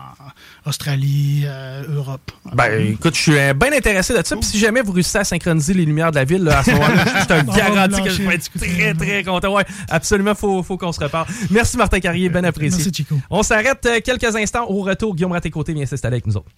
Australie, 0.64 1.42
euh, 1.44 1.82
Europe. 1.96 2.30
Ben, 2.54 2.92
écoute, 2.92 3.16
je 3.16 3.20
suis 3.20 3.38
euh, 3.38 3.52
bien 3.52 3.72
intéressé 3.72 4.12
de 4.16 4.24
ça. 4.24 4.36
Puis 4.36 4.44
si 4.44 4.58
jamais 4.58 4.80
vous 4.80 4.92
réussissez 4.92 5.18
à 5.18 5.24
synchroniser 5.24 5.74
les 5.74 5.84
lumières 5.84 6.10
de 6.12 6.16
la 6.16 6.24
ville, 6.24 6.44
là, 6.44 6.58
à 6.60 6.64
ce 6.64 6.70
moment-là, 6.70 7.04
je 7.20 7.24
te 7.26 7.56
garantis 7.56 8.02
que 8.02 8.10
je 8.10 8.22
vais 8.22 8.34
être 8.36 8.48
très, 8.58 8.94
très 8.94 9.24
content. 9.24 9.52
Ouais, 9.54 9.64
absolument, 9.88 10.34
faut, 10.36 10.62
faut 10.62 10.76
qu'on 10.78 10.92
se 10.92 11.00
reparle. 11.00 11.26
Merci, 11.50 11.76
Martin 11.76 11.98
Carrier, 12.00 12.28
bien 12.28 12.44
apprécié. 12.44 12.76
Merci, 12.78 12.92
Chico. 12.94 13.16
On 13.28 13.42
s'arrête 13.42 13.84
euh, 13.86 13.98
quelques 14.04 14.36
instants. 14.36 14.66
Au 14.68 14.82
retour, 14.82 15.14
Guillaume 15.16 15.32
Raté-Côté 15.32 15.72
vient 15.74 15.86
s'installer 15.86 16.14
avec 16.14 16.26
nous 16.26 16.36
autres. 16.36 16.50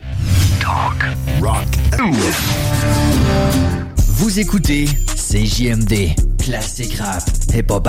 Vous 3.97 4.39
écoutez 4.39 4.85
CJMD, 5.17 6.15
classique 6.39 6.95
rap, 6.99 7.25
hip-hop 7.55 7.89